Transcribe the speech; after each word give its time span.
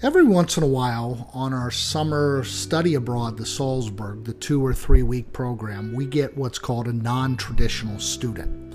Every 0.00 0.22
once 0.22 0.56
in 0.56 0.62
a 0.62 0.68
while, 0.68 1.28
on 1.34 1.52
our 1.52 1.72
summer 1.72 2.44
study 2.44 2.94
abroad 2.94 3.36
to 3.38 3.44
Salzburg, 3.44 4.22
the 4.22 4.32
two 4.32 4.64
or 4.64 4.72
three 4.72 5.02
week 5.02 5.32
program, 5.32 5.92
we 5.92 6.06
get 6.06 6.36
what's 6.36 6.60
called 6.60 6.86
a 6.86 6.92
non 6.92 7.36
traditional 7.36 7.98
student. 7.98 8.74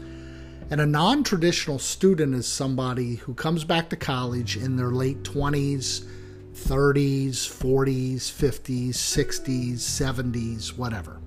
And 0.70 0.82
a 0.82 0.86
non 0.86 1.24
traditional 1.24 1.80
student 1.80 2.36
is 2.36 2.46
somebody 2.46 3.16
who 3.16 3.34
comes 3.36 3.64
back 3.64 3.90
to 3.92 3.96
college 3.96 4.58
in 4.58 4.76
their 4.76 4.92
late 4.92 5.24
20s, 5.24 6.06
30s, 6.56 7.36
40s, 7.48 8.16
50s, 8.18 8.90
60s, 8.90 9.76
70s, 9.76 10.78
whatever. 10.78 11.22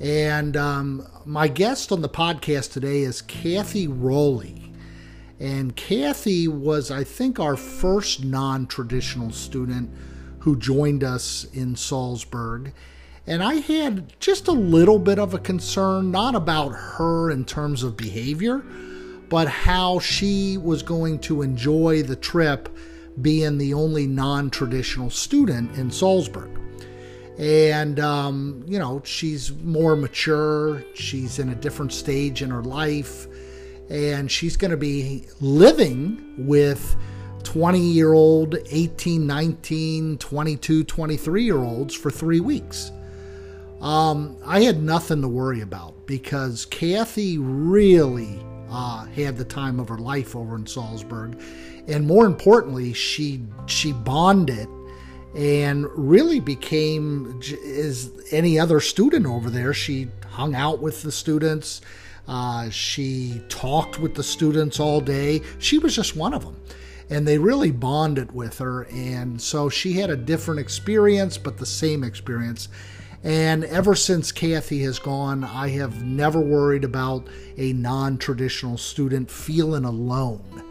And 0.00 0.56
um, 0.56 1.06
my 1.26 1.48
guest 1.48 1.92
on 1.92 2.00
the 2.00 2.08
podcast 2.08 2.72
today 2.72 3.02
is 3.02 3.20
Kathy 3.20 3.88
Rowley. 3.88 4.61
And 5.42 5.74
Kathy 5.74 6.46
was, 6.46 6.92
I 6.92 7.02
think, 7.02 7.40
our 7.40 7.56
first 7.56 8.22
non 8.22 8.68
traditional 8.68 9.32
student 9.32 9.90
who 10.38 10.56
joined 10.56 11.02
us 11.02 11.48
in 11.52 11.74
Salzburg. 11.74 12.72
And 13.26 13.42
I 13.42 13.54
had 13.54 14.20
just 14.20 14.46
a 14.46 14.52
little 14.52 15.00
bit 15.00 15.18
of 15.18 15.34
a 15.34 15.40
concern, 15.40 16.12
not 16.12 16.36
about 16.36 16.68
her 16.68 17.32
in 17.32 17.44
terms 17.44 17.82
of 17.82 17.96
behavior, 17.96 18.58
but 19.28 19.48
how 19.48 19.98
she 19.98 20.58
was 20.58 20.84
going 20.84 21.18
to 21.20 21.42
enjoy 21.42 22.04
the 22.04 22.14
trip 22.14 22.68
being 23.20 23.58
the 23.58 23.74
only 23.74 24.06
non 24.06 24.48
traditional 24.48 25.10
student 25.10 25.76
in 25.76 25.90
Salzburg. 25.90 26.56
And, 27.36 27.98
um, 27.98 28.62
you 28.68 28.78
know, 28.78 29.02
she's 29.04 29.52
more 29.52 29.96
mature, 29.96 30.84
she's 30.94 31.40
in 31.40 31.48
a 31.48 31.56
different 31.56 31.92
stage 31.92 32.42
in 32.42 32.50
her 32.50 32.62
life 32.62 33.26
and 33.92 34.30
she's 34.30 34.56
going 34.56 34.70
to 34.70 34.76
be 34.76 35.26
living 35.40 36.34
with 36.38 36.96
20 37.44 37.78
year 37.78 38.14
old, 38.14 38.56
18, 38.70 39.26
19, 39.26 40.16
22, 40.16 40.84
23 40.84 41.44
year 41.44 41.58
olds 41.58 41.94
for 41.94 42.10
three 42.10 42.40
weeks. 42.40 42.90
Um, 43.82 44.38
I 44.46 44.62
had 44.62 44.82
nothing 44.82 45.20
to 45.20 45.28
worry 45.28 45.60
about 45.60 46.06
because 46.06 46.64
Kathy 46.66 47.36
really 47.36 48.40
uh, 48.70 49.04
had 49.06 49.36
the 49.36 49.44
time 49.44 49.78
of 49.78 49.88
her 49.90 49.98
life 49.98 50.34
over 50.34 50.56
in 50.56 50.66
Salzburg, 50.66 51.38
and 51.88 52.06
more 52.06 52.24
importantly, 52.24 52.94
she 52.94 53.42
she 53.66 53.92
bonded 53.92 54.68
and 55.34 55.86
really 55.96 56.40
became 56.40 57.40
as 57.64 58.10
any 58.30 58.58
other 58.58 58.80
student 58.80 59.26
over 59.26 59.50
there. 59.50 59.74
She 59.74 60.08
hung 60.30 60.54
out 60.54 60.80
with 60.80 61.02
the 61.02 61.12
students. 61.12 61.82
Uh, 62.28 62.70
she 62.70 63.42
talked 63.48 63.98
with 63.98 64.14
the 64.14 64.22
students 64.22 64.78
all 64.78 65.00
day. 65.00 65.42
She 65.58 65.78
was 65.78 65.94
just 65.94 66.16
one 66.16 66.34
of 66.34 66.44
them. 66.44 66.60
And 67.10 67.26
they 67.26 67.36
really 67.36 67.70
bonded 67.70 68.32
with 68.32 68.58
her. 68.58 68.84
And 68.84 69.40
so 69.40 69.68
she 69.68 69.94
had 69.94 70.10
a 70.10 70.16
different 70.16 70.60
experience, 70.60 71.36
but 71.36 71.58
the 71.58 71.66
same 71.66 72.04
experience. 72.04 72.68
And 73.24 73.64
ever 73.64 73.94
since 73.94 74.32
Kathy 74.32 74.82
has 74.82 74.98
gone, 74.98 75.44
I 75.44 75.68
have 75.70 76.02
never 76.02 76.40
worried 76.40 76.84
about 76.84 77.28
a 77.56 77.72
non 77.72 78.18
traditional 78.18 78.76
student 78.76 79.30
feeling 79.30 79.84
alone 79.84 80.64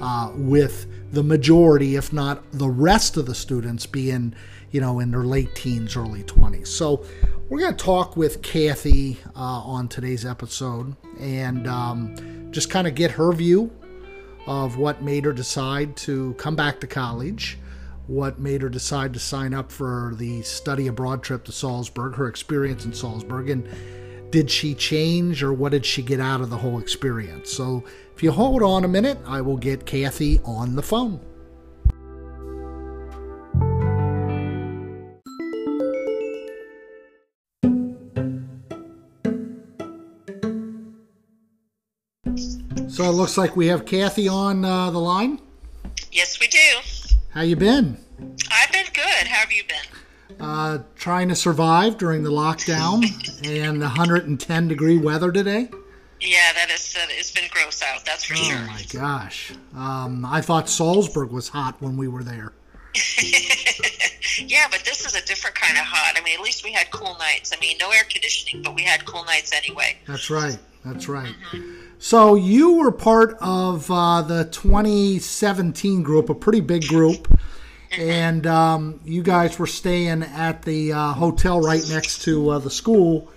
uh, 0.00 0.32
with 0.34 0.86
the 1.12 1.22
majority, 1.22 1.96
if 1.96 2.12
not 2.12 2.44
the 2.52 2.68
rest 2.68 3.16
of 3.16 3.26
the 3.26 3.34
students, 3.34 3.86
being, 3.86 4.34
you 4.70 4.80
know, 4.80 5.00
in 5.00 5.10
their 5.10 5.24
late 5.24 5.54
teens, 5.54 5.96
early 5.96 6.22
20s. 6.24 6.68
So 6.68 7.04
we're 7.48 7.60
going 7.60 7.76
to 7.76 7.84
talk 7.84 8.16
with 8.16 8.42
Kathy 8.42 9.18
uh, 9.36 9.38
on 9.38 9.86
today's 9.86 10.24
episode 10.26 10.96
and 11.20 11.68
um, 11.68 12.50
just 12.50 12.70
kind 12.70 12.88
of 12.88 12.96
get 12.96 13.12
her 13.12 13.32
view 13.32 13.70
of 14.48 14.78
what 14.78 15.02
made 15.02 15.24
her 15.24 15.32
decide 15.32 15.96
to 15.98 16.34
come 16.34 16.56
back 16.56 16.80
to 16.80 16.88
college, 16.88 17.58
what 18.08 18.40
made 18.40 18.62
her 18.62 18.68
decide 18.68 19.12
to 19.14 19.20
sign 19.20 19.54
up 19.54 19.70
for 19.70 20.14
the 20.16 20.42
study 20.42 20.88
abroad 20.88 21.22
trip 21.22 21.44
to 21.44 21.52
Salzburg, 21.52 22.16
her 22.16 22.26
experience 22.26 22.84
in 22.84 22.92
Salzburg, 22.92 23.48
and 23.48 23.68
did 24.32 24.50
she 24.50 24.74
change 24.74 25.40
or 25.40 25.52
what 25.52 25.70
did 25.70 25.86
she 25.86 26.02
get 26.02 26.18
out 26.18 26.40
of 26.40 26.50
the 26.50 26.56
whole 26.56 26.80
experience? 26.80 27.52
So 27.52 27.84
if 28.14 28.24
you 28.24 28.32
hold 28.32 28.62
on 28.64 28.84
a 28.84 28.88
minute, 28.88 29.18
I 29.24 29.40
will 29.40 29.56
get 29.56 29.86
Kathy 29.86 30.40
on 30.44 30.74
the 30.74 30.82
phone. 30.82 31.20
Looks 43.16 43.38
like 43.38 43.56
we 43.56 43.68
have 43.68 43.86
Kathy 43.86 44.28
on 44.28 44.64
uh, 44.64 44.90
the 44.90 44.98
line. 44.98 45.40
Yes, 46.12 46.38
we 46.38 46.46
do. 46.48 46.58
How 47.30 47.42
you 47.42 47.56
been? 47.56 47.98
I've 48.50 48.72
been 48.72 48.86
good. 48.92 49.26
How 49.26 49.40
have 49.40 49.52
you 49.52 49.62
been? 49.64 50.38
Uh, 50.38 50.78
trying 50.96 51.28
to 51.28 51.34
survive 51.34 51.96
during 51.96 52.22
the 52.22 52.30
lockdown 52.30 53.04
and 53.46 53.80
the 53.80 53.86
110 53.86 54.68
degree 54.68 54.98
weather 54.98 55.32
today. 55.32 55.70
Yeah, 56.20 56.52
that 56.54 56.70
is. 56.70 56.96
Uh, 56.96 57.06
it's 57.10 57.32
been 57.32 57.48
gross 57.50 57.82
out. 57.82 58.04
That's 58.04 58.24
for 58.24 58.34
oh 58.34 58.36
sure. 58.36 58.58
Oh 58.58 58.66
my 58.66 58.82
gosh! 58.90 59.52
Um, 59.74 60.24
I 60.24 60.40
thought 60.40 60.68
Salzburg 60.68 61.30
was 61.30 61.48
hot 61.48 61.76
when 61.80 61.98
we 61.98 62.08
were 62.08 62.22
there. 62.22 62.52
yeah, 64.38 64.66
but 64.70 64.82
this 64.84 65.04
is 65.04 65.14
a 65.14 65.24
different 65.26 65.56
kind 65.56 65.76
of 65.76 65.84
hot. 65.84 66.14
I 66.16 66.24
mean, 66.24 66.38
at 66.38 66.42
least 66.42 66.64
we 66.64 66.72
had 66.72 66.90
cool 66.90 67.16
nights. 67.18 67.52
I 67.54 67.60
mean, 67.60 67.76
no 67.78 67.90
air 67.90 68.04
conditioning, 68.08 68.62
but 68.62 68.74
we 68.74 68.82
had 68.82 69.04
cool 69.04 69.24
nights 69.24 69.52
anyway. 69.54 69.98
That's 70.06 70.30
right. 70.30 70.58
That's 70.86 71.06
right. 71.06 71.34
Mm-hmm. 71.52 71.85
So 71.98 72.34
you 72.34 72.76
were 72.76 72.92
part 72.92 73.36
of 73.40 73.90
uh, 73.90 74.22
the 74.22 74.44
2017 74.44 76.02
group, 76.02 76.28
a 76.28 76.34
pretty 76.34 76.60
big 76.60 76.86
group, 76.86 77.26
and 77.96 78.46
um, 78.46 79.00
you 79.04 79.22
guys 79.22 79.58
were 79.58 79.66
staying 79.66 80.22
at 80.22 80.62
the 80.62 80.92
uh, 80.92 81.12
hotel 81.14 81.60
right 81.60 81.82
next 81.88 82.22
to 82.22 82.50
uh, 82.50 82.58
the 82.58 82.70
school. 82.70 83.30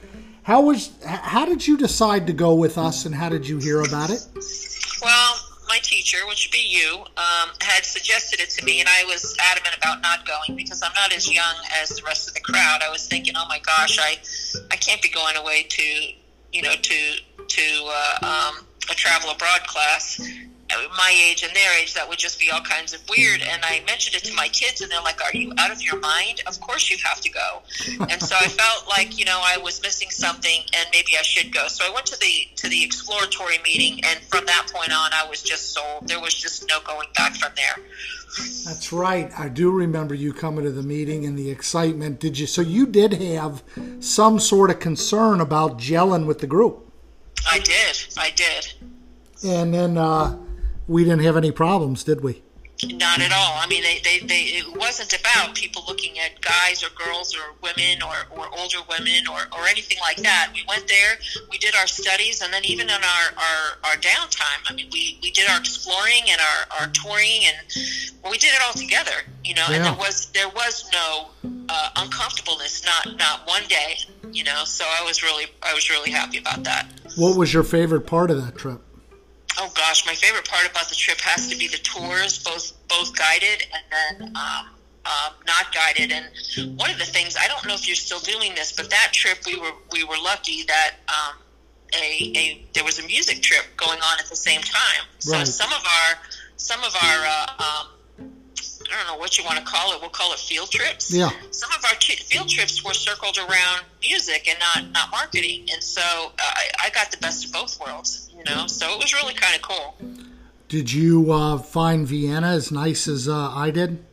How 0.44 0.62
was? 0.62 0.92
How 1.06 1.46
did 1.46 1.68
you 1.68 1.78
decide 1.78 2.28
to 2.28 2.34
go 2.34 2.56
with 2.56 2.78
us, 2.78 3.06
and 3.06 3.14
how 3.16 3.30
did 3.30 3.48
you 3.48 3.60
hear 3.60 3.82
about 3.82 4.10
it? 4.10 4.26
Well, 5.02 5.36
my 5.70 5.78
teacher, 5.84 6.18
which 6.28 6.48
would 6.48 6.52
be 6.52 6.66
you, 6.68 7.04
um, 7.16 7.52
had 7.62 7.86
suggested 7.86 8.40
it 8.40 8.50
to 8.50 8.66
me, 8.66 8.80
and 8.80 8.90
I 8.90 9.06
was 9.06 9.38
adamant 9.52 9.78
about 9.78 10.02
not 10.02 10.26
going 10.26 10.58
because 10.58 10.82
I'm 10.82 10.92
not 10.96 11.14
as 11.14 11.32
young 11.32 11.56
as 11.82 11.90
the 11.90 12.02
rest 12.04 12.28
of 12.28 12.34
the 12.34 12.42
crowd. 12.42 12.82
I 12.84 12.90
was 12.90 13.08
thinking, 13.08 13.36
oh 13.38 13.46
my 13.48 13.60
gosh, 13.60 14.00
I, 14.00 14.18
I 14.72 14.76
can't 14.76 15.02
be 15.02 15.10
going 15.10 15.38
away 15.38 15.64
to, 15.70 15.84
you 16.52 16.62
know, 16.62 16.74
to 16.74 17.16
to 17.48 17.86
uh, 17.86 18.26
um, 18.58 18.66
a 18.90 18.94
travel 18.94 19.32
abroad 19.32 19.62
class 19.68 20.20
my 20.98 21.12
age 21.14 21.44
and 21.44 21.56
their 21.56 21.80
age, 21.80 21.94
that 21.94 22.08
would 22.08 22.20
just 22.20 22.40
be 22.40 22.50
all 22.52 22.62
kinds 22.62 22.94
of 22.94 23.02
weird. 23.10 23.42
And 23.42 23.64
I 23.64 23.84
mentioned 23.86 24.16
it 24.16 24.24
to 24.26 24.34
my 24.34 24.48
kids, 24.50 24.82
and 24.82 24.92
they're 24.92 25.02
like, 25.02 25.22
"Are 25.24 25.36
you 25.36 25.54
out 25.58 25.72
of 25.72 25.82
your 25.82 26.00
mind? 26.00 26.42
Of 26.48 26.60
course 26.62 26.90
you 26.90 26.98
have 27.04 27.22
to 27.22 27.30
go." 27.30 27.62
And 28.10 28.22
so 28.22 28.36
I 28.36 28.48
felt 28.62 28.88
like 28.88 29.18
you 29.18 29.26
know 29.26 29.42
I 29.44 29.58
was 29.58 29.82
missing 29.82 30.10
something, 30.10 30.62
and 30.76 30.88
maybe 30.94 31.12
I 31.18 31.22
should 31.22 31.54
go. 31.54 31.68
So 31.68 31.86
I 31.86 31.92
went 31.92 32.06
to 32.08 32.20
the 32.20 32.48
to 32.58 32.70
the 32.70 32.84
exploratory 32.84 33.58
meeting, 33.64 34.04
and 34.04 34.20
from 34.26 34.46
that 34.46 34.72
point 34.74 34.92
on, 34.92 35.12
I 35.14 35.28
was 35.30 35.42
just 35.42 35.74
sold. 35.74 36.08
There 36.08 36.20
was 36.20 36.34
just 36.34 36.68
no 36.68 36.80
going 36.82 37.08
back 37.16 37.36
from 37.36 37.52
there. 37.56 37.86
That's 38.66 38.94
right. 38.94 39.32
I 39.38 39.50
do 39.50 39.72
remember 39.72 40.14
you 40.14 40.34
coming 40.34 40.64
to 40.64 40.72
the 40.72 40.84
meeting 40.84 41.26
and 41.26 41.38
the 41.38 41.50
excitement. 41.50 42.20
Did 42.20 42.38
you? 42.38 42.48
So 42.48 42.62
you 42.62 42.86
did 42.86 43.14
have 43.14 43.64
some 44.00 44.40
sort 44.40 44.70
of 44.70 44.80
concern 44.80 45.42
about 45.42 45.78
gelling 45.78 46.26
with 46.26 46.40
the 46.40 46.48
group. 46.48 46.86
I 47.50 47.60
did. 47.60 47.98
I 48.18 48.32
did. 48.32 48.74
And 49.44 49.74
then 49.74 49.98
uh, 49.98 50.38
we 50.90 51.04
didn't 51.04 51.22
have 51.22 51.38
any 51.38 51.52
problems, 51.52 52.04
did 52.04 52.22
we? 52.22 52.42
Not 52.82 53.20
at 53.20 53.34
all. 53.34 53.58
I 53.58 53.68
mean, 53.68 53.84
they, 53.84 54.00
they, 54.04 54.26
they, 54.26 54.42
it 54.56 54.78
wasn't 54.78 55.14
about 55.14 55.54
people 55.54 55.84
looking 55.86 56.18
at 56.18 56.40
guys 56.40 56.82
or 56.82 56.88
girls 56.96 57.36
or 57.36 57.54
women 57.62 58.02
or, 58.02 58.16
or 58.32 58.48
older 58.58 58.78
women 58.90 59.28
or, 59.28 59.40
or 59.52 59.68
anything 59.68 59.98
like 60.00 60.16
that. 60.18 60.52
We 60.54 60.64
went 60.66 60.88
there, 60.88 61.20
we 61.52 61.58
did 61.58 61.76
our 61.76 61.88
studies, 61.88 62.42
and 62.42 62.54
then 62.54 62.64
even 62.64 62.88
in 62.88 62.96
our, 62.96 63.26
our, 63.36 63.78
our 63.84 63.96
downtime, 63.98 64.64
I 64.66 64.74
mean, 64.74 64.88
we, 64.94 65.20
we 65.22 65.30
did 65.32 65.50
our 65.50 65.60
exploring 65.60 66.24
and 66.30 66.40
our, 66.40 66.80
our 66.80 66.88
touring, 66.92 67.42
and 67.44 67.58
well, 68.24 68.32
we 68.32 68.38
did 68.38 68.54
it 68.54 68.62
all 68.66 68.74
together, 68.74 69.28
you 69.44 69.56
know. 69.56 69.66
Yeah. 69.70 69.76
And 69.76 69.86
there 69.86 69.98
was 69.98 70.28
there 70.32 70.50
was 70.50 70.90
no 70.94 71.28
uh, 71.68 71.90
uncomfortableness, 71.98 72.86
not 72.86 73.18
not 73.18 73.46
one 73.46 73.64
day, 73.68 73.98
you 74.32 74.46
know. 74.46 74.64
So 74.64 74.86
I 74.86 75.04
was 75.04 75.22
really 75.22 75.48
I 75.62 75.74
was 75.74 75.90
really 75.90 76.12
happy 76.12 76.38
about 76.38 76.64
that. 76.64 76.88
What 77.18 77.38
was 77.38 77.54
your 77.54 77.64
favorite 77.64 78.08
part 78.08 78.32
of 78.32 78.44
that 78.44 78.56
trip? 78.58 78.82
Favorite 80.30 80.48
part 80.48 80.70
about 80.70 80.88
the 80.90 80.96
trip 80.96 81.20
has 81.22 81.48
to 81.50 81.58
be 81.58 81.68
the 81.68 81.78
tours, 81.78 82.38
both 82.44 82.74
both 82.88 83.18
guided 83.18 83.66
and 83.74 83.84
then 84.22 84.36
um, 84.36 84.70
um, 85.06 85.34
not 85.48 85.74
guided. 85.74 86.12
And 86.12 86.78
one 86.78 86.92
of 86.92 87.00
the 87.00 87.06
things 87.06 87.36
I 87.36 87.48
don't 87.48 87.66
know 87.66 87.74
if 87.74 87.88
you're 87.88 87.96
still 87.96 88.20
doing 88.20 88.54
this, 88.54 88.72
but 88.72 88.92
that 88.92 89.10
trip 89.12 89.40
we 89.48 89.58
were 89.60 89.74
we 89.92 90.04
were 90.04 90.18
lucky 90.24 90.66
that 90.68 90.92
um, 91.08 91.36
a, 91.96 92.32
a 92.38 92.66
there 92.74 92.84
was 92.84 93.00
a 93.00 93.08
music 93.08 93.42
trip 93.42 93.66
going 93.76 93.98
on 94.00 94.20
at 94.20 94.28
the 94.30 94.36
same 94.36 94.62
time. 94.62 95.04
So 95.18 95.34
right. 95.34 95.48
some 95.48 95.74
of 95.74 95.84
our 95.84 96.20
some 96.58 96.84
of 96.84 96.96
our 96.96 97.26
uh, 97.26 97.64
um, 97.64 97.88
I 98.92 98.98
don't 98.98 99.08
know 99.08 99.20
what 99.20 99.38
you 99.38 99.44
want 99.44 99.58
to 99.58 99.64
call 99.64 99.94
it. 99.94 100.02
We'll 100.02 100.10
call 100.10 100.34
it 100.34 100.40
field 100.40 100.72
trips. 100.72 101.14
Yeah. 101.14 101.30
Some 101.52 101.70
of 101.78 101.84
our 101.86 101.96
t- 102.00 102.16
field 102.16 102.50
trips 102.50 102.84
were 102.84 102.94
circled 102.94 103.38
around 103.38 103.84
music 104.02 104.48
and 104.48 104.58
not 104.60 104.92
not 104.92 105.12
marketing, 105.12 105.68
and 105.72 105.84
so 105.84 106.02
uh, 106.02 106.32
I, 106.40 106.70
I 106.86 106.90
got 106.90 107.12
the 107.12 107.18
best 107.18 107.46
of 107.46 107.54
both 107.54 107.80
worlds. 107.80 108.30
You 108.36 108.44
know, 108.46 108.68
so 108.68 108.92
it 108.94 108.98
was 108.98 109.14
really 109.14 109.34
kind 109.34 109.56
of 109.56 109.62
cool. 109.62 109.96
Did 110.70 110.94
you 110.94 111.32
uh, 111.32 111.58
find 111.58 112.08
Vienna 112.08 112.48
as 112.48 112.72
nice 112.72 113.08
as 113.08 113.28
uh, 113.28 113.50
I 113.50 113.72
did? 113.72 114.04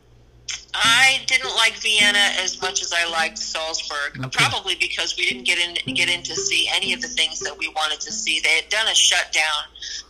I 0.73 1.21
didn't 1.25 1.55
like 1.55 1.73
Vienna 1.73 2.19
as 2.39 2.61
much 2.61 2.81
as 2.81 2.93
I 2.93 3.09
liked 3.09 3.37
Salzburg, 3.37 4.19
okay. 4.19 4.29
probably 4.31 4.75
because 4.75 5.17
we 5.17 5.27
didn't 5.27 5.45
get 5.45 5.57
in 5.57 5.95
get 5.95 6.09
in 6.09 6.23
to 6.23 6.35
see 6.35 6.69
any 6.73 6.93
of 6.93 7.01
the 7.01 7.07
things 7.07 7.39
that 7.39 7.57
we 7.57 7.67
wanted 7.69 7.99
to 8.01 8.11
see. 8.11 8.39
They 8.39 8.55
had 8.55 8.69
done 8.69 8.87
a 8.87 8.93
shutdown. 8.93 9.63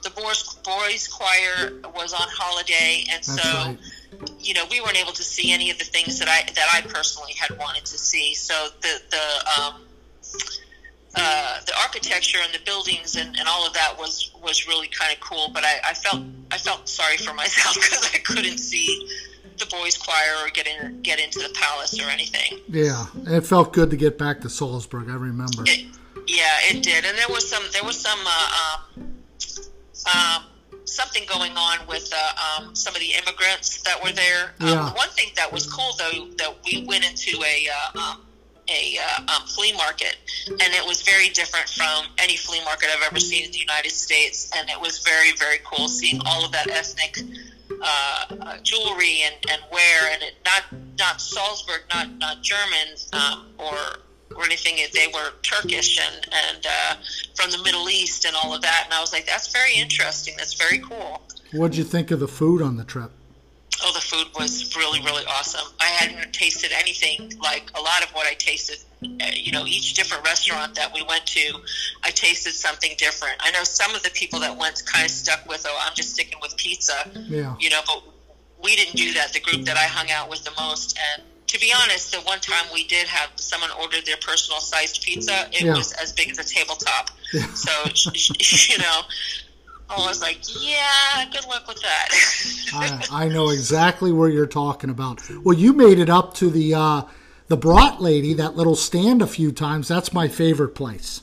The 0.04 0.10
boys 0.10 0.44
boys 0.64 1.08
choir 1.08 1.74
was 1.96 2.14
on 2.14 2.28
holiday, 2.30 3.06
and 3.10 3.24
That's 3.24 3.42
so 3.42 3.50
right. 3.50 3.78
You 4.40 4.54
know 4.54 4.64
we 4.70 4.82
weren't 4.82 4.98
able 4.98 5.14
to 5.14 5.24
see 5.24 5.52
any 5.52 5.70
of 5.72 5.78
the 5.78 5.84
things 5.84 6.20
that 6.20 6.28
I 6.28 6.44
that 6.54 6.68
I 6.74 6.82
personally 6.82 7.34
had 7.40 7.58
wanted 7.58 7.86
to 7.86 7.98
see. 7.98 8.34
So 8.34 8.70
the 8.82 9.02
the 9.10 9.62
um, 9.62 9.82
uh, 11.16 11.60
the 11.66 11.74
architecture 11.82 12.38
and 12.44 12.54
the 12.54 12.64
buildings 12.66 13.16
and, 13.16 13.38
and 13.38 13.48
all 13.48 13.66
of 13.66 13.74
that 13.74 13.96
was 13.98 14.32
was 14.42 14.68
really 14.68 14.88
kind 14.88 15.14
of 15.14 15.20
cool. 15.20 15.50
But 15.54 15.64
I, 15.64 15.80
I 15.90 15.94
felt 15.94 16.24
I 16.52 16.58
felt 16.58 16.88
sorry 16.88 17.18
for 17.18 17.34
myself 17.44 17.76
because 17.76 18.10
I 18.14 18.20
couldn't 18.20 18.60
see 18.60 19.10
the 19.58 19.66
boys' 19.66 19.98
choir 19.98 20.46
or 20.46 20.50
get 20.50 20.68
in 20.68 21.02
get 21.02 21.20
into 21.20 21.40
the 21.40 21.50
palace 21.54 22.00
or 22.00 22.10
anything. 22.10 22.60
Yeah, 22.68 23.06
it 23.26 23.46
felt 23.46 23.74
good 23.74 23.90
to 23.90 23.98
get 23.98 24.18
back 24.18 24.42
to 24.42 24.50
Salzburg. 24.50 25.10
I 25.10 25.16
remember. 25.16 25.64
It, 25.66 25.88
yeah, 26.28 26.58
it 26.70 26.84
did, 26.84 27.06
and 27.06 27.18
there 27.18 27.30
was 27.30 27.50
some 27.50 27.64
there 27.74 27.84
was 27.84 28.00
some 28.00 28.20
uh, 28.26 28.94
um, 28.98 29.14
um, 30.14 30.44
something 31.18 31.40
going 31.40 31.58
on 31.58 31.86
with 31.88 32.12
uh, 32.14 32.62
um, 32.62 32.76
some 32.76 32.96
of 32.96 33.02
the 33.02 33.14
immigrants 33.14 33.82
that 33.84 34.02
were 34.02 34.12
there. 34.12 34.54
Um, 34.60 34.68
yeah. 34.68 34.94
One 34.94 35.10
thing 35.10 35.30
that 35.36 35.52
was 35.52 35.72
cool 35.72 35.94
though 35.98 36.28
that 36.38 36.56
we 36.66 36.86
went 36.86 37.10
into 37.10 37.42
a 37.44 37.68
uh, 37.96 38.00
um, 38.00 38.22
a 38.70 38.98
uh, 39.02 39.22
um, 39.34 39.48
flea 39.48 39.74
market, 39.74 40.18
and 40.48 40.62
it 40.62 40.86
was 40.86 41.02
very 41.02 41.30
different 41.30 41.70
from 41.70 42.06
any 42.18 42.36
flea 42.36 42.64
market 42.66 42.90
I've 42.94 43.04
ever 43.04 43.20
seen 43.20 43.46
in 43.46 43.52
the 43.52 43.60
United 43.60 43.92
States, 43.92 44.52
and 44.56 44.70
it 44.70 44.80
was 44.80 45.00
very 45.00 45.32
very 45.34 45.60
cool 45.64 45.88
seeing 45.88 46.20
all 46.26 46.46
of 46.46 46.52
that 46.52 46.70
ethnic 46.70 47.20
uh, 47.82 48.26
uh, 48.42 48.58
jewelry 48.64 49.22
and, 49.24 49.36
and 49.50 49.62
wear, 49.72 50.12
and 50.12 50.22
it, 50.22 50.36
not 50.46 50.64
not 51.00 51.22
Salzburg, 51.22 51.82
not 51.94 52.12
not 52.18 52.42
German 52.42 52.96
um, 53.14 53.48
or 53.58 53.78
or 54.36 54.44
anything. 54.46 54.78
They 54.94 55.08
were 55.08 55.32
Turkish 55.42 56.00
and 56.00 56.28
and 56.48 56.66
uh, 56.66 56.96
from 57.36 57.52
the 57.52 57.60
Middle 57.64 57.90
East 57.90 58.26
and 58.26 58.36
all 58.36 58.54
of 58.54 58.62
that. 58.62 58.84
And 58.86 58.94
I 58.94 59.02
was 59.02 59.14
like, 59.14 59.26
that's 59.26 59.52
very 59.52 59.76
interesting. 59.76 60.36
That's 60.38 60.54
very 60.54 60.80
cool. 60.80 61.22
What 61.54 61.72
did 61.72 61.78
you 61.78 61.84
think 61.84 62.12
of 62.12 62.20
the 62.20 62.28
food 62.28 62.62
on 62.62 62.78
the 62.78 62.84
trip? 62.84 63.12
Oh, 63.84 63.94
the 63.94 64.02
food 64.02 64.28
was 64.38 64.76
really, 64.76 65.00
really 65.02 65.24
awesome. 65.26 65.68
I 65.80 65.86
hadn't 65.86 66.34
tasted 66.34 66.72
anything 66.74 67.32
like 67.40 67.70
a 67.76 67.82
lot 67.82 68.04
of 68.04 68.10
what 68.10 68.26
I 68.26 68.34
tasted. 68.34 68.80
Uh, 69.04 69.26
you 69.32 69.52
know, 69.52 69.66
each 69.68 69.94
different 69.94 70.26
restaurant 70.26 70.74
that 70.74 70.92
we 70.92 71.04
went 71.04 71.28
to, 71.28 71.60
I 72.04 72.10
tasted 72.10 72.54
something 72.54 72.94
different. 72.98 73.36
I 73.40 73.52
know 73.52 73.64
some 73.64 73.94
of 73.94 74.02
the 74.02 74.10
people 74.10 74.40
that 74.40 74.58
went 74.58 74.82
kind 74.88 75.06
of 75.06 75.12
stuck 75.12 75.48
with, 75.48 75.64
oh, 75.70 75.86
I'm 75.86 75.94
just 75.94 76.16
sticking 76.16 76.40
with 76.42 76.58
pizza. 76.58 76.96
Yeah. 77.14 77.56
You 77.60 77.70
know, 77.70 77.82
but 77.86 78.02
we 78.64 78.76
didn't 78.76 78.96
do 78.96 79.14
that. 79.14 79.34
The 79.34 79.42
group 79.42 79.66
that 79.66 79.78
I 79.78 79.84
hung 79.84 80.10
out 80.10 80.28
with 80.30 80.44
the 80.44 80.52
most, 80.60 80.98
and 81.14 81.22
to 81.48 81.60
be 81.60 81.74
honest, 81.82 82.12
the 82.12 82.20
one 82.22 82.40
time 82.40 82.66
we 82.74 82.84
did 82.86 83.08
have 83.08 83.30
someone 83.36 83.70
order 83.82 83.98
their 84.02 84.18
personal 84.18 84.60
sized 84.60 85.02
pizza, 85.02 85.48
it 85.52 85.64
yeah. 85.64 85.76
was 85.76 85.94
as 85.94 86.12
big 86.12 86.30
as 86.30 86.38
a 86.40 86.44
tabletop. 86.44 87.10
Yeah. 87.34 87.46
So, 87.54 87.72
you 88.74 88.78
know, 88.80 89.02
I 89.90 90.06
was 90.06 90.22
like, 90.22 90.40
yeah, 90.62 91.26
good 91.32 91.48
luck 91.48 91.68
with 91.68 91.82
that. 91.82 92.10
I, 92.74 93.24
I, 93.26 93.28
know 93.30 93.50
exactly 93.50 94.12
where 94.12 94.28
you're 94.28 94.46
talking 94.46 94.90
about. 94.90 95.22
Well, 95.44 95.58
you 95.58 95.72
made 95.72 96.00
it 96.00 96.10
up 96.10 96.34
to 96.36 96.50
the 96.50 96.74
uh, 96.74 97.02
the 97.48 97.58
Brat 97.58 98.02
Lady, 98.02 98.34
that 98.34 98.58
little 98.58 98.76
stand, 98.76 99.22
a 99.22 99.28
few 99.28 99.54
times. 99.54 99.88
That's 99.88 100.12
my 100.12 100.28
favorite 100.28 100.76
place. 100.76 101.22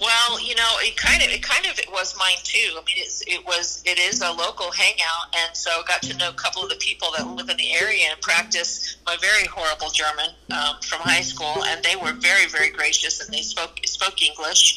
Well, 0.00 0.40
you 0.40 0.54
know, 0.54 0.70
it 0.78 0.96
kind 0.96 1.22
of 1.22 1.28
it 1.28 1.42
kind 1.42 1.66
of 1.66 1.78
it 1.78 1.90
was 1.90 2.16
mine 2.18 2.36
too. 2.44 2.70
I 2.72 2.82
mean, 2.86 2.96
it's, 2.98 3.22
it 3.26 3.44
was 3.44 3.82
it 3.84 3.98
is 3.98 4.20
a 4.22 4.30
local 4.30 4.70
hangout, 4.70 5.34
and 5.36 5.56
so 5.56 5.82
got 5.86 6.02
to 6.02 6.16
know 6.16 6.30
a 6.30 6.34
couple 6.34 6.62
of 6.62 6.68
the 6.68 6.76
people 6.76 7.08
that 7.16 7.26
live 7.26 7.48
in 7.48 7.56
the 7.56 7.72
area 7.72 8.06
and 8.10 8.20
practice 8.20 8.96
my 9.06 9.16
very 9.20 9.46
horrible 9.46 9.90
German 9.90 10.30
um, 10.52 10.76
from 10.82 11.00
high 11.00 11.22
school, 11.22 11.64
and 11.66 11.82
they 11.84 11.96
were 11.96 12.12
very 12.12 12.46
very 12.46 12.70
gracious 12.70 13.24
and 13.24 13.34
they 13.34 13.42
spoke 13.42 13.78
spoke 13.84 14.22
English 14.22 14.76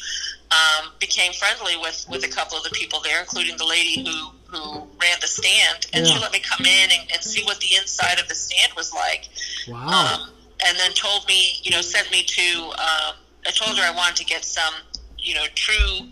um, 0.52 0.90
became 1.00 1.32
friendly 1.32 1.76
with 1.76 2.06
with 2.08 2.24
a 2.24 2.28
couple 2.28 2.58
of 2.58 2.64
the 2.64 2.70
people 2.70 3.00
there, 3.00 3.20
including 3.20 3.56
the 3.56 3.64
lady 3.64 4.04
who 4.04 4.30
who 4.46 4.86
ran 5.00 5.16
the 5.20 5.26
stand, 5.26 5.86
and 5.92 6.06
yeah. 6.06 6.12
she 6.12 6.20
let 6.20 6.32
me 6.32 6.40
come 6.40 6.66
in 6.66 6.90
and, 6.90 7.10
and 7.12 7.22
see 7.22 7.42
what 7.44 7.58
the 7.60 7.74
inside 7.76 8.20
of 8.20 8.28
the 8.28 8.34
stand 8.34 8.72
was 8.76 8.92
like. 8.92 9.28
Wow. 9.68 10.18
Um, 10.20 10.30
and 10.64 10.78
then 10.78 10.92
told 10.92 11.26
me, 11.26 11.54
you 11.62 11.70
know, 11.70 11.80
sent 11.80 12.10
me 12.10 12.22
to. 12.22 12.72
Um, 12.78 13.14
I 13.46 13.50
told 13.50 13.76
her 13.76 13.82
I 13.84 13.94
wanted 13.94 14.16
to 14.16 14.24
get 14.24 14.44
some, 14.44 14.74
you 15.18 15.34
know, 15.34 15.44
true 15.54 16.08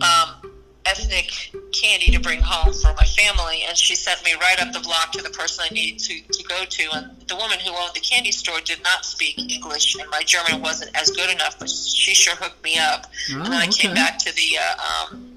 um, 0.00 0.52
ethnic 0.84 1.52
candy 1.72 2.10
to 2.12 2.20
bring 2.20 2.40
home 2.40 2.72
for 2.72 2.92
my 2.94 3.04
family, 3.04 3.64
and 3.68 3.76
she 3.76 3.94
sent 3.94 4.24
me 4.24 4.32
right 4.40 4.60
up 4.60 4.72
the 4.72 4.80
block 4.80 5.12
to 5.12 5.22
the 5.22 5.30
person 5.30 5.64
I 5.68 5.74
needed 5.74 5.98
to, 6.00 6.20
to 6.20 6.44
go 6.44 6.64
to. 6.64 6.88
And 6.94 7.20
the 7.26 7.36
woman 7.36 7.58
who 7.60 7.70
owned 7.70 7.92
the 7.94 8.00
candy 8.00 8.32
store 8.32 8.60
did 8.60 8.82
not 8.82 9.04
speak 9.04 9.38
English, 9.38 9.96
and 9.96 10.08
my 10.10 10.22
German 10.22 10.60
wasn't 10.62 10.96
as 11.00 11.10
good 11.10 11.30
enough, 11.30 11.58
but 11.58 11.68
she 11.68 12.14
sure 12.14 12.34
hooked 12.36 12.62
me 12.64 12.78
up. 12.78 13.06
Oh, 13.30 13.36
and 13.36 13.46
then 13.46 13.52
I 13.52 13.68
okay. 13.68 13.88
came 13.88 13.94
back 13.94 14.18
to 14.20 14.34
the 14.34 14.58
uh, 14.58 15.12
um, 15.12 15.27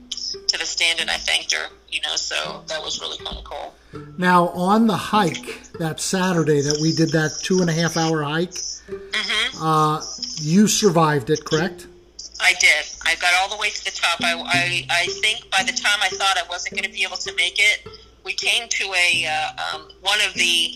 to 0.47 0.57
the 0.57 0.65
stand 0.65 0.99
and 0.99 1.09
I 1.09 1.17
thanked 1.17 1.53
her. 1.53 1.67
You 1.89 2.01
know, 2.01 2.15
so 2.15 2.63
that 2.67 2.81
was 2.81 3.01
really 3.01 3.17
kind 3.17 3.37
of 3.37 3.43
cool. 3.43 3.73
Now 4.17 4.49
on 4.49 4.87
the 4.87 4.95
hike 4.95 5.63
that 5.73 5.99
Saturday 5.99 6.61
that 6.61 6.79
we 6.81 6.93
did 6.93 7.09
that 7.11 7.31
two 7.43 7.59
and 7.61 7.69
a 7.69 7.73
half 7.73 7.97
hour 7.97 8.23
hike, 8.23 8.51
mm-hmm. 8.51 9.63
uh, 9.63 10.01
you 10.37 10.67
survived 10.67 11.29
it, 11.29 11.43
correct? 11.43 11.87
I 12.39 12.53
did. 12.59 12.85
I 13.05 13.15
got 13.15 13.33
all 13.41 13.49
the 13.49 13.57
way 13.57 13.69
to 13.69 13.85
the 13.85 13.91
top. 13.91 14.19
I, 14.21 14.33
I, 14.33 14.85
I 14.89 15.05
think 15.21 15.49
by 15.51 15.63
the 15.63 15.73
time 15.73 15.99
I 16.01 16.09
thought 16.09 16.37
I 16.37 16.47
wasn't 16.49 16.75
going 16.75 16.89
to 16.89 16.91
be 16.91 17.03
able 17.03 17.17
to 17.17 17.35
make 17.35 17.59
it, 17.59 17.87
we 18.23 18.33
came 18.33 18.67
to 18.67 18.93
a 18.93 19.25
uh, 19.25 19.75
um, 19.75 19.89
one 20.01 20.19
of 20.27 20.33
the 20.33 20.73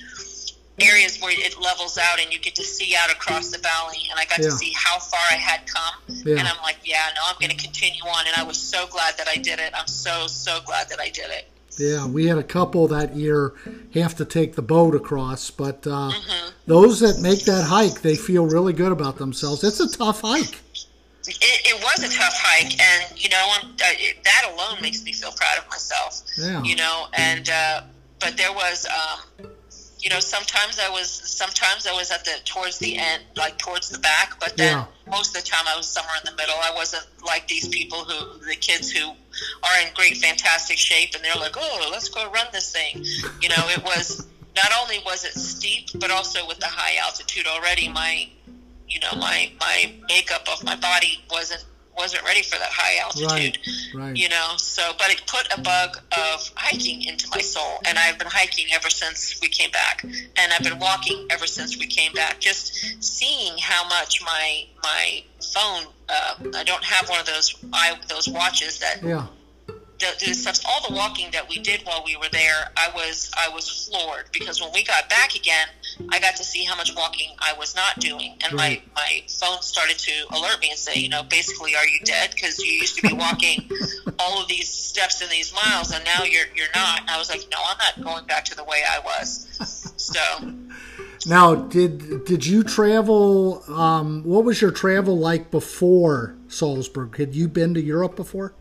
areas 0.80 1.20
where 1.22 1.32
it 1.34 1.60
levels 1.62 1.98
out 1.98 2.20
and 2.20 2.34
you 2.34 2.40
get 2.40 2.56
to 2.56 2.64
see 2.64 2.96
out 2.98 3.12
across 3.12 3.50
the 3.50 3.58
valley 3.60 4.08
and 4.10 4.20
I 4.20 4.26
got 4.26 4.40
yeah. 4.40 4.46
to 4.46 4.52
see 4.52 4.74
how 4.76 5.00
far 5.00 5.22
I 5.32 5.36
had 5.36 5.66
come 5.68 5.94
yeah. 6.26 6.38
and 6.38 6.48
I'm 6.48 6.62
like 6.64 6.78
yeah 6.84 7.08
no 7.16 7.22
I'm 7.28 7.36
going 7.40 7.56
to 7.56 7.64
continue 7.64 8.04
on 8.04 8.28
and 8.28 8.36
I 8.36 8.44
was 8.44 8.58
so 8.58 8.86
glad 8.88 9.18
that 9.18 9.28
I 9.28 9.36
did 9.38 9.60
it 9.60 9.72
I'm 9.74 9.88
so 9.88 10.28
so 10.28 10.60
glad 10.66 10.90
that 10.90 11.00
I 11.00 11.10
did 11.10 11.30
it 11.30 11.48
yeah 11.80 12.06
we 12.06 12.26
had 12.26 12.38
a 12.38 12.44
couple 12.44 12.90
that 12.90 13.16
year 13.16 13.54
have 13.94 14.16
to 14.16 14.26
take 14.26 14.56
the 14.56 14.62
boat 14.62 14.96
across 14.96 15.50
but 15.50 15.88
uh, 15.88 16.12
mm-hmm. 16.12 16.50
those 16.68 17.00
that 17.00 17.22
make 17.22 17.46
that 17.46 17.64
hike 17.64 18.02
they 18.02 18.16
feel 18.16 18.46
really 18.46 18.74
good 18.74 18.92
about 18.92 19.18
themselves 19.18 19.64
it's 19.64 19.80
a 19.80 19.98
tough 19.98 20.22
hike 20.22 20.62
it, 21.28 21.38
it 21.42 21.84
was 21.84 22.04
a 22.04 22.16
tough 22.16 22.36
hike, 22.38 22.80
and 22.80 23.24
you 23.24 23.30
know, 23.30 23.52
uh, 23.60 23.64
it, 23.80 24.24
that 24.24 24.52
alone 24.54 24.82
makes 24.82 25.04
me 25.04 25.12
feel 25.12 25.32
proud 25.32 25.58
of 25.58 25.68
myself. 25.70 26.22
Yeah. 26.38 26.62
You 26.62 26.76
know, 26.76 27.08
and 27.14 27.50
uh, 27.50 27.82
but 28.20 28.38
there 28.38 28.54
was, 28.54 28.86
um, 28.86 29.50
you 30.06 30.12
know, 30.12 30.20
sometimes 30.20 30.78
I 30.78 30.88
was, 30.88 31.10
sometimes 31.10 31.88
I 31.88 31.94
was 31.94 32.12
at 32.12 32.24
the 32.26 32.34
towards 32.46 32.78
the 32.78 32.96
end, 32.96 33.24
like 33.36 33.58
towards 33.58 33.90
the 33.90 33.98
back, 33.98 34.40
but 34.40 34.56
then 34.56 34.78
yeah. 34.78 34.86
most 35.10 35.36
of 35.36 35.44
the 35.44 35.50
time 35.50 35.66
I 35.68 35.76
was 35.76 35.88
somewhere 35.88 36.14
in 36.24 36.32
the 36.32 36.38
middle. 36.38 36.54
I 36.62 36.72
wasn't 36.76 37.08
like 37.26 37.48
these 37.48 37.68
people 37.68 38.04
who, 38.04 38.38
the 38.46 38.56
kids 38.56 38.92
who 38.92 39.10
are 39.10 39.82
in 39.82 39.92
great, 39.96 40.18
fantastic 40.18 40.78
shape, 40.78 41.16
and 41.16 41.24
they're 41.24 41.42
like, 41.42 41.56
oh, 41.58 41.90
let's 41.92 42.10
go 42.10 42.30
run 42.30 42.46
this 42.54 42.72
thing. 42.72 43.04
You 43.42 43.50
know, 43.50 43.68
it 43.70 43.84
was. 43.84 44.28
Not 44.56 44.72
only 44.80 45.00
was 45.06 45.26
it 45.26 45.34
steep, 45.34 45.90
but 46.00 46.12
also 46.12 46.48
with 46.48 46.60
the 46.60 46.68
high 46.68 46.96
altitude 47.06 47.46
already, 47.46 47.90
my 47.90 48.30
you 48.88 49.02
know 49.02 49.20
my 49.20 49.52
my 49.60 49.94
makeup 50.08 50.48
of 50.50 50.64
my 50.64 50.78
body 50.78 51.22
wasn't 51.30 51.66
wasn't 51.98 52.24
ready 52.24 52.42
for 52.42 52.58
that 52.58 52.70
high 52.72 53.04
altitude 53.04 53.58
right, 53.96 54.04
right. 54.08 54.16
you 54.16 54.30
know? 54.30 54.54
So 54.58 54.92
but 54.98 55.10
it 55.10 55.22
put 55.28 55.48
a 55.58 55.62
bug 55.62 55.98
of 56.12 56.52
hiking 56.56 57.04
into 57.04 57.28
my 57.30 57.40
soul 57.40 57.80
and 57.88 57.98
i've 57.98 58.18
been 58.18 58.28
hiking 58.28 58.68
ever 58.74 58.90
since 58.90 59.40
we 59.42 59.48
came 59.48 59.72
back. 59.72 60.04
And 60.04 60.54
i've 60.54 60.64
been 60.64 60.80
walking 60.80 61.28
ever 61.30 61.48
since 61.48 61.78
we 61.78 61.88
came 61.88 62.14
back 62.14 62.40
just 62.40 63.04
seeing 63.04 63.58
how 63.58 63.88
much 63.88 64.22
my 64.24 64.66
my 64.84 65.24
phone 65.54 65.86
uh, 66.10 66.36
i 66.56 66.64
don't 66.64 66.84
have 66.84 67.10
one 67.10 67.20
of 67.20 67.26
those 67.26 67.56
i 67.74 67.98
those 68.10 68.28
watches 68.28 68.80
that 68.80 69.02
yeah. 69.04 69.28
the, 70.00 70.26
the 70.26 70.34
stuff, 70.34 70.60
all 70.68 70.88
the 70.88 70.96
walking 70.96 71.32
that 71.32 71.48
we 71.50 71.60
did 71.60 71.82
while 71.84 72.04
we 72.06 72.16
were 72.18 72.30
there, 72.32 72.70
I 72.78 72.90
was 72.96 73.32
I 73.38 73.50
was 73.50 73.88
floored 73.88 74.26
because 74.32 74.62
when 74.62 74.72
we 74.74 74.84
got 74.84 75.10
back 75.10 75.36
again, 75.36 75.68
I 76.10 76.20
got 76.20 76.36
to 76.38 76.44
see 76.44 76.64
how 76.64 76.76
much 76.76 76.96
walking 76.96 77.32
I 77.40 77.54
was 77.58 77.76
not 77.76 78.00
doing, 78.00 78.36
and 78.44 78.54
right. 78.54 78.82
my 78.96 79.02
my 79.02 79.24
phone 79.28 79.62
started 79.62 79.98
to 80.00 80.12
alert 80.32 80.60
me 80.62 80.70
and 80.70 80.80
say, 80.80 81.00
you 81.00 81.10
know, 81.10 81.24
basically, 81.24 81.76
are 81.76 81.88
you 81.88 82.00
dead? 82.04 82.32
Because 82.34 82.60
you 82.60 82.72
used 82.72 82.96
to 82.98 83.02
be 83.08 83.14
walking 83.14 83.70
all 84.20 84.42
of 84.42 84.48
these 84.48 84.70
steps 84.70 85.22
and 85.22 85.32
these 85.32 85.54
miles, 85.54 85.92
and 85.92 86.04
now 86.06 86.24
you're 86.24 86.48
you're 86.56 86.74
not. 86.74 87.02
And 87.02 87.10
I 87.10 87.18
was 87.18 87.30
like, 87.30 87.46
no, 87.52 87.58
I'm 87.70 87.78
not 87.78 88.04
going 88.04 88.26
back 88.26 88.46
to 88.46 88.56
the 88.56 88.64
way 88.64 88.84
I 88.88 89.00
was. 89.00 89.48
So. 89.98 90.54
Now, 91.28 91.56
did 91.56 92.26
did 92.26 92.46
you 92.46 92.64
travel? 92.64 93.64
Um, 93.68 94.22
what 94.24 94.44
was 94.44 94.62
your 94.62 94.70
travel 94.70 95.18
like 95.18 95.50
before 95.50 96.36
Salzburg? 96.48 97.18
Had 97.18 97.34
you 97.34 97.48
been 97.48 97.74
to 97.74 97.82
Europe 97.82 98.16
before? 98.16 98.54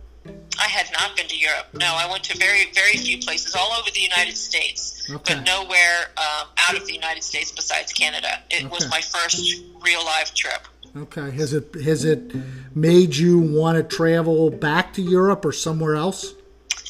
Not 1.15 1.29
been 1.29 1.29
to 1.29 1.37
Europe. 1.37 1.67
No, 1.75 1.87
I 1.87 2.11
went 2.11 2.25
to 2.25 2.39
very, 2.39 2.71
very 2.73 2.97
few 2.97 3.19
places 3.19 3.55
all 3.55 3.73
over 3.79 3.91
the 3.91 4.01
United 4.01 4.37
States, 4.37 5.07
okay. 5.09 5.35
but 5.35 5.47
nowhere 5.47 6.11
um, 6.17 6.49
out 6.69 6.77
of 6.77 6.87
the 6.87 6.93
United 6.93 7.23
States 7.23 7.53
besides 7.53 7.93
Canada. 7.93 8.29
It 8.51 8.65
okay. 8.65 8.67
was 8.67 8.91
my 8.91 9.01
first 9.01 9.63
real 9.81 10.05
life 10.05 10.35
trip. 10.35 10.67
Okay. 10.97 11.31
Has 11.33 11.53
it 11.53 11.75
has 11.85 12.05
it 12.05 12.33
made 12.75 13.15
you 13.15 13.39
want 13.39 13.77
to 13.77 13.97
travel 13.97 14.51
back 14.51 14.93
to 14.95 15.03
Europe 15.03 15.45
or 15.45 15.53
somewhere 15.53 15.95
else? 15.95 16.35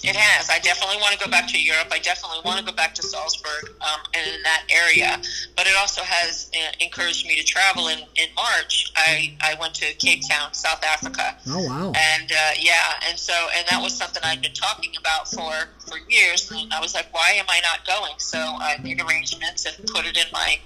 It 0.05 0.17
has. 0.17 0.51
I 0.51 0.59
definitely 0.59 0.99
want 1.01 1.19
to 1.19 1.25
go 1.25 1.31
back 1.31 1.49
to 1.49 1.61
Europe. 1.61 1.89
I 1.91 1.99
definitely 1.99 2.41
want 2.45 2.59
to 2.59 2.65
go 2.65 2.73
back 2.73 2.95
to 2.97 3.03
Salzburg 3.03 3.71
um, 3.81 4.01
and 4.13 4.35
in 4.35 4.43
that 4.43 4.65
area. 4.69 5.17
But 5.57 5.67
it 5.67 5.75
also 5.79 6.03
has 6.05 6.51
uh, 6.55 6.73
encouraged 6.81 7.27
me 7.27 7.37
to 7.41 7.45
travel. 7.45 7.89
In, 7.89 8.01
in 8.17 8.29
March, 8.37 8.93
I, 8.97 9.35
I 9.41 9.57
went 9.59 9.75
to 9.77 9.95
Cape 9.95 10.23
Town, 10.29 10.53
South 10.53 10.85
Africa. 10.85 11.37
Oh 11.49 11.67
wow! 11.67 11.93
And 11.97 12.31
uh, 12.31 12.53
yeah, 12.59 13.01
and 13.09 13.19
so 13.19 13.33
and 13.57 13.67
that 13.69 13.81
was 13.83 13.97
something 13.97 14.23
I'd 14.23 14.43
been 14.43 14.53
talking 14.53 14.93
about 14.99 15.29
for 15.29 15.53
for 15.79 15.99
years. 16.09 16.51
And 16.51 16.73
I 16.73 16.81
was 16.81 16.95
like, 16.95 17.13
why 17.15 17.33
am 17.39 17.47
I 17.49 17.61
not 17.61 17.87
going? 17.87 18.19
So 18.19 18.39
I 18.39 18.77
made 18.83 19.01
arrangements 19.01 19.65
and 19.65 19.87
put 19.87 20.05
it 20.05 20.17
in 20.17 20.27
my 20.33 20.59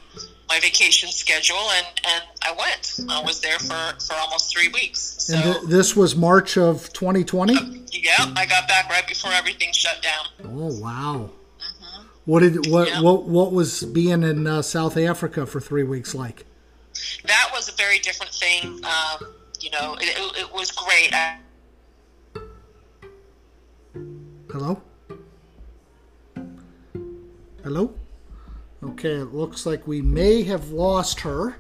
my 0.49 0.59
vacation 0.61 1.11
schedule, 1.11 1.71
and, 1.73 1.87
and 2.07 2.25
I 2.43 2.53
went. 2.53 3.01
I 3.11 3.23
was 3.23 3.41
there 3.41 3.59
for, 3.59 4.01
for 4.01 4.15
almost 4.15 4.53
three 4.53 4.69
weeks. 4.69 5.17
So, 5.19 5.35
and 5.35 5.45
th- 5.45 5.65
this 5.67 5.95
was 5.95 6.17
March 6.17 6.57
of 6.57 6.93
2020. 6.93 7.55
Uh, 7.55 7.61
yeah, 7.93 8.33
I 8.37 8.47
got 8.47 8.67
back 8.67 8.89
right 8.89 9.07
before 9.07 9.31
everything 9.33 9.73
shut 9.73 10.03
down. 10.03 10.27
Oh 10.45 10.81
wow! 10.81 11.31
Mm-hmm. 11.59 12.07
What 12.25 12.41
did 12.41 12.71
what 12.71 12.89
yeah. 12.89 13.01
what 13.01 13.25
what 13.25 13.53
was 13.53 13.85
being 13.85 14.23
in 14.23 14.47
uh, 14.47 14.63
South 14.63 14.97
Africa 14.97 15.47
for 15.47 15.61
three 15.61 15.85
weeks 15.85 16.15
like? 16.15 16.45
That 17.25 17.51
was 17.53 17.69
a 17.69 17.73
very 17.73 17.99
different 17.99 18.33
thing. 18.33 18.81
Um, 18.85 19.35
you 19.61 19.71
know, 19.71 19.97
it, 20.01 20.19
it, 20.19 20.39
it 20.41 20.53
was 20.53 20.73
great. 20.73 21.13
I- 21.13 21.39
Hello. 24.51 24.81
Hello. 27.63 27.93
Okay, 28.83 29.15
it 29.15 29.35
looks 29.35 29.67
like 29.67 29.87
we 29.87 30.01
may 30.01 30.45
have 30.45 30.71
lost 30.71 31.21
her. 31.21 31.57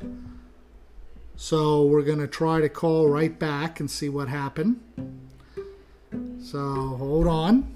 So 1.36 1.84
we're 1.84 2.02
going 2.02 2.18
to 2.18 2.28
try 2.28 2.60
to 2.60 2.68
call 2.68 3.08
right 3.08 3.36
back 3.36 3.80
and 3.80 3.90
see 3.90 4.08
what 4.08 4.28
happened. 4.28 4.80
So 6.42 6.96
hold 6.98 7.26
on. 7.26 7.74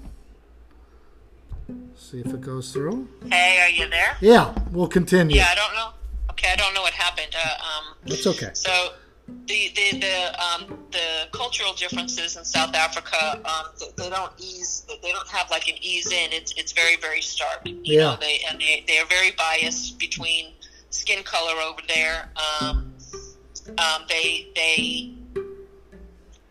See 1.95 2.19
if 2.19 2.27
it 2.27 2.41
goes 2.41 2.71
through. 2.71 3.07
Hey, 3.29 3.59
are 3.61 3.69
you 3.69 3.89
there? 3.89 4.17
Yeah, 4.21 4.53
we'll 4.71 4.87
continue. 4.87 5.37
Yeah, 5.37 5.47
I 5.51 5.55
don't 5.55 5.73
know. 5.75 5.89
Okay, 6.31 6.51
I 6.51 6.55
don't 6.55 6.73
know 6.73 6.81
what 6.81 6.93
happened. 6.93 7.35
Uh, 7.35 7.49
um, 7.49 7.95
That's 8.05 8.27
okay. 8.27 8.49
So 8.53 8.89
the 9.27 9.71
the 9.75 9.99
the, 9.99 10.43
um, 10.43 10.79
the 10.91 11.27
cultural 11.31 11.73
differences 11.73 12.37
in 12.37 12.45
South 12.45 12.75
Africa, 12.75 13.41
um, 13.45 13.71
they, 13.79 14.03
they, 14.03 14.09
don't 14.09 14.31
ease. 14.37 14.85
They 15.01 15.11
don't 15.11 15.27
have 15.29 15.49
like 15.49 15.67
an 15.67 15.75
ease 15.81 16.11
in. 16.11 16.31
It's 16.31 16.53
it's 16.53 16.71
very 16.71 16.97
very 16.97 17.21
stark. 17.21 17.61
You 17.65 17.79
yeah. 17.83 18.01
Know, 18.01 18.17
they 18.19 18.39
and 18.49 18.59
they 18.59 18.83
they 18.87 18.99
are 18.99 19.05
very 19.05 19.31
biased 19.31 19.99
between 19.99 20.53
skin 20.89 21.23
color 21.23 21.59
over 21.61 21.81
there. 21.87 22.29
Um, 22.61 22.93
um, 23.77 24.03
they 24.09 24.47
they 24.55 25.13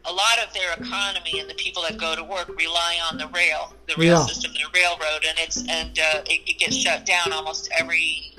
a 0.05 0.13
lot 0.13 0.39
of 0.45 0.53
their 0.53 0.73
economy 0.73 1.39
and 1.39 1.49
the 1.49 1.55
people 1.55 1.83
that 1.83 1.97
go 1.97 2.17
to 2.17 2.25
work 2.25 2.49
rely 2.59 2.97
on 3.11 3.19
the 3.19 3.29
rail, 3.29 3.73
the 3.87 3.95
rail 3.97 4.19
yeah. 4.19 4.27
system, 4.27 4.53
the 4.53 4.79
railroad, 4.79 5.25
and 5.29 5.39
it's 5.39 5.59
and 5.69 5.99
uh, 5.99 6.23
it, 6.27 6.41
it 6.47 6.59
gets 6.59 6.77
shut 6.77 7.07
down 7.07 7.33
almost 7.33 7.71
every 7.79 8.32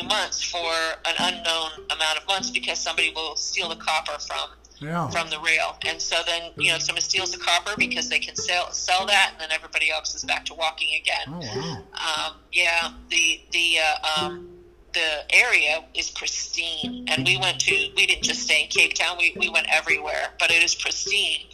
few 0.00 0.08
months 0.08 0.42
for 0.42 0.72
an 1.04 1.14
unknown 1.18 1.70
amount 1.90 2.18
of 2.18 2.26
months 2.26 2.50
because 2.50 2.78
somebody 2.78 3.12
will 3.14 3.36
steal 3.36 3.68
the 3.68 3.76
copper 3.76 4.18
from 4.20 4.50
yeah. 4.80 5.10
from 5.10 5.28
the 5.28 5.38
rail, 5.40 5.76
and 5.86 6.00
so 6.00 6.16
then 6.26 6.52
you 6.56 6.72
know 6.72 6.78
someone 6.78 7.02
steals 7.02 7.32
the 7.32 7.38
copper 7.38 7.72
because 7.76 8.08
they 8.08 8.18
can 8.18 8.34
sell 8.34 8.72
sell 8.72 9.04
that, 9.06 9.32
and 9.32 9.40
then 9.40 9.52
everybody 9.52 9.90
else 9.90 10.14
is 10.14 10.24
back 10.24 10.46
to 10.46 10.54
walking 10.54 10.98
again. 10.98 11.26
Oh 11.28 11.38
wow! 11.38 12.28
Um, 12.28 12.36
yeah, 12.50 12.90
the 13.10 13.40
the 13.52 13.76
uh, 13.78 14.24
um, 14.24 14.48
the 14.94 15.34
area 15.34 15.84
is 15.94 16.10
pristine, 16.10 17.04
and 17.08 17.26
we 17.26 17.36
went 17.36 17.60
to 17.60 17.90
we 17.94 18.06
didn't 18.06 18.22
just 18.22 18.40
stay 18.40 18.62
in 18.62 18.68
Cape 18.68 18.94
Town, 18.94 19.18
we 19.18 19.36
we 19.38 19.50
went 19.50 19.66
everywhere, 19.70 20.28
but 20.38 20.50
it 20.50 20.62
is 20.62 20.74
pristine 20.74 21.46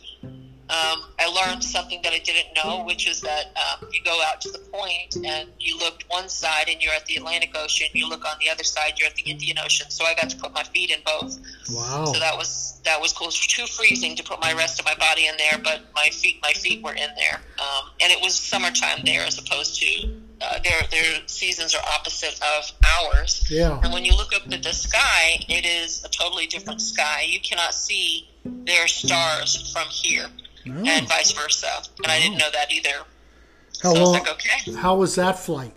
um, 0.68 1.04
I 1.20 1.28
learned 1.28 1.62
something 1.62 2.00
that 2.02 2.12
I 2.12 2.18
didn't 2.18 2.54
know, 2.56 2.82
which 2.84 3.08
is 3.08 3.20
that 3.20 3.56
um, 3.56 3.88
you 3.92 4.02
go 4.02 4.20
out 4.26 4.40
to 4.40 4.50
the 4.50 4.58
point 4.58 5.14
and 5.24 5.48
you 5.60 5.78
look 5.78 6.02
one 6.08 6.28
side 6.28 6.68
and 6.68 6.82
you're 6.82 6.92
at 6.92 7.06
the 7.06 7.16
Atlantic 7.16 7.56
Ocean. 7.56 7.86
You 7.92 8.08
look 8.08 8.24
on 8.24 8.36
the 8.40 8.50
other 8.50 8.64
side, 8.64 8.94
you're 8.98 9.08
at 9.08 9.14
the 9.14 9.30
Indian 9.30 9.58
Ocean. 9.60 9.90
So 9.90 10.04
I 10.04 10.14
got 10.14 10.28
to 10.30 10.36
put 10.36 10.52
my 10.52 10.64
feet 10.64 10.90
in 10.90 10.98
both. 11.06 11.38
Wow! 11.70 12.06
So 12.06 12.18
that 12.18 12.36
was 12.36 12.80
that 12.84 13.00
was 13.00 13.12
cool. 13.12 13.26
It 13.26 13.38
was 13.38 13.46
too 13.46 13.66
freezing 13.66 14.16
to 14.16 14.24
put 14.24 14.40
my 14.40 14.54
rest 14.54 14.80
of 14.80 14.86
my 14.86 14.96
body 14.96 15.28
in 15.28 15.36
there, 15.36 15.56
but 15.62 15.82
my 15.94 16.08
feet 16.10 16.40
my 16.42 16.52
feet 16.52 16.82
were 16.82 16.94
in 16.94 17.10
there. 17.16 17.40
Um, 17.60 17.90
and 18.00 18.10
it 18.10 18.18
was 18.20 18.34
summertime 18.34 19.04
there 19.04 19.22
as 19.22 19.38
opposed 19.38 19.80
to 19.80 20.12
uh, 20.40 20.58
their 20.64 20.82
their 20.90 21.20
seasons 21.26 21.76
are 21.76 21.82
opposite 21.94 22.40
of 22.42 22.72
ours. 23.04 23.46
Yeah. 23.48 23.78
And 23.84 23.92
when 23.92 24.04
you 24.04 24.16
look 24.16 24.34
up 24.34 24.50
at 24.50 24.64
the 24.64 24.72
sky, 24.72 25.44
it 25.48 25.64
is 25.64 26.04
a 26.04 26.08
totally 26.08 26.48
different 26.48 26.82
sky. 26.82 27.24
You 27.28 27.38
cannot 27.38 27.72
see 27.72 28.28
their 28.44 28.88
stars 28.88 29.72
from 29.72 29.86
here 29.90 30.26
oh. 30.68 30.84
and 30.86 31.08
vice 31.08 31.32
versa. 31.32 31.68
And 31.98 32.06
oh. 32.06 32.10
I 32.10 32.20
didn't 32.20 32.38
know 32.38 32.50
that 32.52 32.72
either. 32.72 33.04
How 33.82 33.94
so 33.94 34.04
long? 34.04 34.12
Like, 34.14 34.30
okay. 34.30 34.72
How 34.72 34.96
was 34.96 35.14
that 35.16 35.38
flight? 35.38 35.74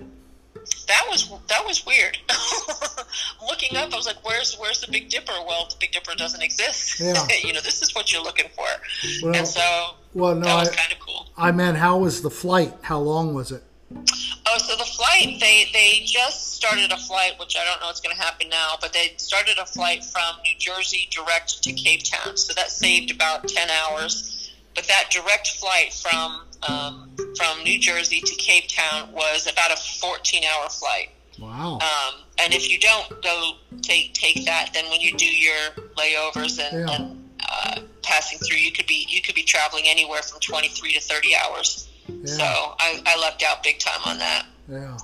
That 0.88 1.06
was 1.10 1.30
that 1.48 1.66
was 1.66 1.86
weird. 1.86 2.18
looking 3.48 3.78
up, 3.78 3.94
I 3.94 3.96
was 3.96 4.08
like, 4.08 4.26
"Where's 4.26 4.56
Where's 4.56 4.82
the 4.82 4.92
Big 4.92 5.10
Dipper?" 5.10 5.34
Well, 5.48 5.68
the 5.70 5.76
Big 5.80 5.92
Dipper 5.92 6.16
doesn't 6.16 6.42
exist. 6.42 7.00
Yeah. 7.00 7.28
you 7.44 7.54
know, 7.54 7.62
this 7.62 7.82
is 7.82 7.94
what 7.94 8.12
you're 8.12 8.24
looking 8.24 8.50
for. 8.56 8.66
Well, 9.22 9.36
and 9.36 9.48
so 9.48 9.96
well, 10.14 10.36
no, 10.36 10.46
that 10.46 10.60
was 10.60 10.72
kind 10.72 10.92
of 10.92 11.00
cool. 11.00 11.28
I 11.38 11.52
meant, 11.52 11.78
how 11.78 12.00
was 12.00 12.22
the 12.22 12.30
flight? 12.30 12.74
How 12.82 13.00
long 13.00 13.34
was 13.34 13.52
it? 13.52 13.64
Oh, 13.96 14.58
so 14.58 14.76
the 14.76 14.84
flight 14.84 15.38
they 15.40 15.66
they 15.74 16.02
just 16.06 16.54
started 16.54 16.92
a 16.92 16.98
flight, 16.98 17.34
which 17.40 17.56
I 17.56 17.64
don't 17.66 17.80
know 17.82 17.88
what's 17.88 18.02
going 18.02 18.16
to 18.16 18.22
happen 18.22 18.50
now, 18.50 18.74
but 18.82 18.94
they 18.94 19.14
started 19.18 19.58
a 19.60 19.66
flight 19.66 20.04
from 20.04 20.42
New 20.44 20.58
Jersey 20.58 21.08
direct 21.12 21.64
to 21.64 21.74
Cape 21.74 22.04
Town. 22.04 22.36
So 22.38 22.54
that 22.54 22.72
saved 22.72 23.12
about 23.12 23.48
ten 23.48 23.70
hours 23.70 24.39
but 24.76 24.86
that 24.86 25.06
direct 25.10 25.52
flight 25.52 25.94
from 25.94 26.42
um, 26.68 27.10
from 27.38 27.64
New 27.64 27.80
Jersey 27.80 28.22
to 28.22 28.36
Cape 28.36 28.68
Town 28.68 29.12
was 29.14 29.48
about 29.48 29.72
a 29.72 29.78
14 29.78 30.44
hour 30.44 30.70
flight. 30.70 31.10
Wow. 31.40 31.76
Um, 31.76 32.22
and 32.38 32.54
if 32.54 32.70
you 32.70 32.80
don't 32.80 33.22
go 33.24 33.54
take 33.82 34.14
take 34.14 34.46
that, 34.46 34.72
then 34.74 34.90
when 34.90 35.02
you 35.02 35.16
do 35.16 35.26
your 35.26 35.72
layovers 35.98 36.60
and, 36.60 36.88
yeah. 36.88 36.96
and 36.96 37.30
uh, 37.50 37.82
passing 38.04 38.40
through, 38.40 38.58
you 38.58 38.72
could 38.72 38.88
be 38.88 39.06
you 39.10 39.22
could 39.22 39.36
be 39.36 39.44
traveling 39.44 39.86
anywhere 39.88 40.22
from 40.22 40.40
23 40.42 40.94
to 40.94 41.02
30 41.02 41.30
hours. 41.36 41.88
Yeah. 42.08 42.26
So 42.26 42.44
I, 42.44 43.02
I 43.06 43.20
lucked 43.20 43.44
out 43.44 43.64
big 43.64 43.80
time 43.80 44.02
on 44.06 44.18
that. 44.20 44.46
Yeah. 44.70 44.98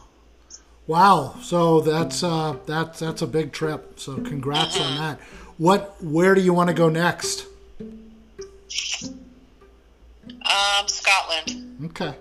Wow. 0.87 1.35
So 1.41 1.81
that's 1.81 2.23
uh, 2.23 2.57
that's 2.65 2.99
that's 2.99 3.21
a 3.21 3.27
big 3.27 3.51
trip. 3.53 3.99
So 3.99 4.15
congrats 4.15 4.77
mm-hmm. 4.77 4.91
on 4.91 4.97
that. 4.97 5.19
What? 5.57 6.03
Where 6.03 6.35
do 6.35 6.41
you 6.41 6.53
want 6.53 6.67
to 6.69 6.73
go 6.73 6.89
next? 6.89 7.45
Um, 10.29 10.87
Scotland. 10.87 11.85
Okay. 11.85 12.15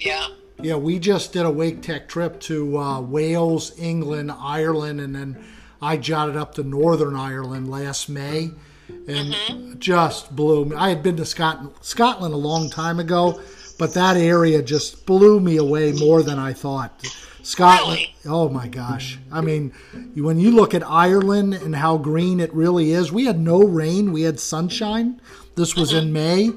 Yeah. 0.00 0.28
Yeah, 0.62 0.76
we 0.76 0.98
just 0.98 1.32
did 1.32 1.44
a 1.44 1.50
Wake 1.50 1.82
Tech 1.82 2.08
trip 2.08 2.40
to 2.40 2.78
uh, 2.78 3.00
Wales, 3.00 3.78
England, 3.78 4.32
Ireland, 4.32 5.00
and 5.00 5.14
then 5.14 5.44
I 5.82 5.96
jotted 5.96 6.36
up 6.36 6.54
to 6.54 6.62
Northern 6.62 7.16
Ireland 7.16 7.70
last 7.70 8.08
May, 8.08 8.50
and 8.88 9.34
mm-hmm. 9.34 9.78
just 9.78 10.34
blew 10.34 10.64
me. 10.64 10.76
I 10.76 10.88
had 10.88 11.02
been 11.02 11.16
to 11.16 11.26
Scotland, 11.26 11.72
Scotland 11.82 12.32
a 12.32 12.38
long 12.38 12.70
time 12.70 12.98
ago, 12.98 13.40
but 13.78 13.92
that 13.94 14.16
area 14.16 14.62
just 14.62 15.04
blew 15.04 15.40
me 15.40 15.56
away 15.56 15.92
more 15.92 16.22
than 16.22 16.38
I 16.38 16.52
thought. 16.52 17.04
Scotland. 17.42 17.98
Really? 17.98 18.14
Oh 18.24 18.48
my 18.48 18.68
gosh! 18.68 19.18
I 19.30 19.42
mean, 19.42 19.74
when 20.14 20.38
you 20.38 20.50
look 20.50 20.72
at 20.72 20.88
Ireland 20.88 21.54
and 21.54 21.76
how 21.76 21.98
green 21.98 22.40
it 22.40 22.54
really 22.54 22.92
is, 22.92 23.12
we 23.12 23.26
had 23.26 23.38
no 23.38 23.62
rain, 23.62 24.12
we 24.12 24.22
had 24.22 24.40
sunshine. 24.40 25.20
This 25.56 25.76
was 25.76 25.90
mm-hmm. 25.90 26.06
in 26.06 26.12
May 26.12 26.52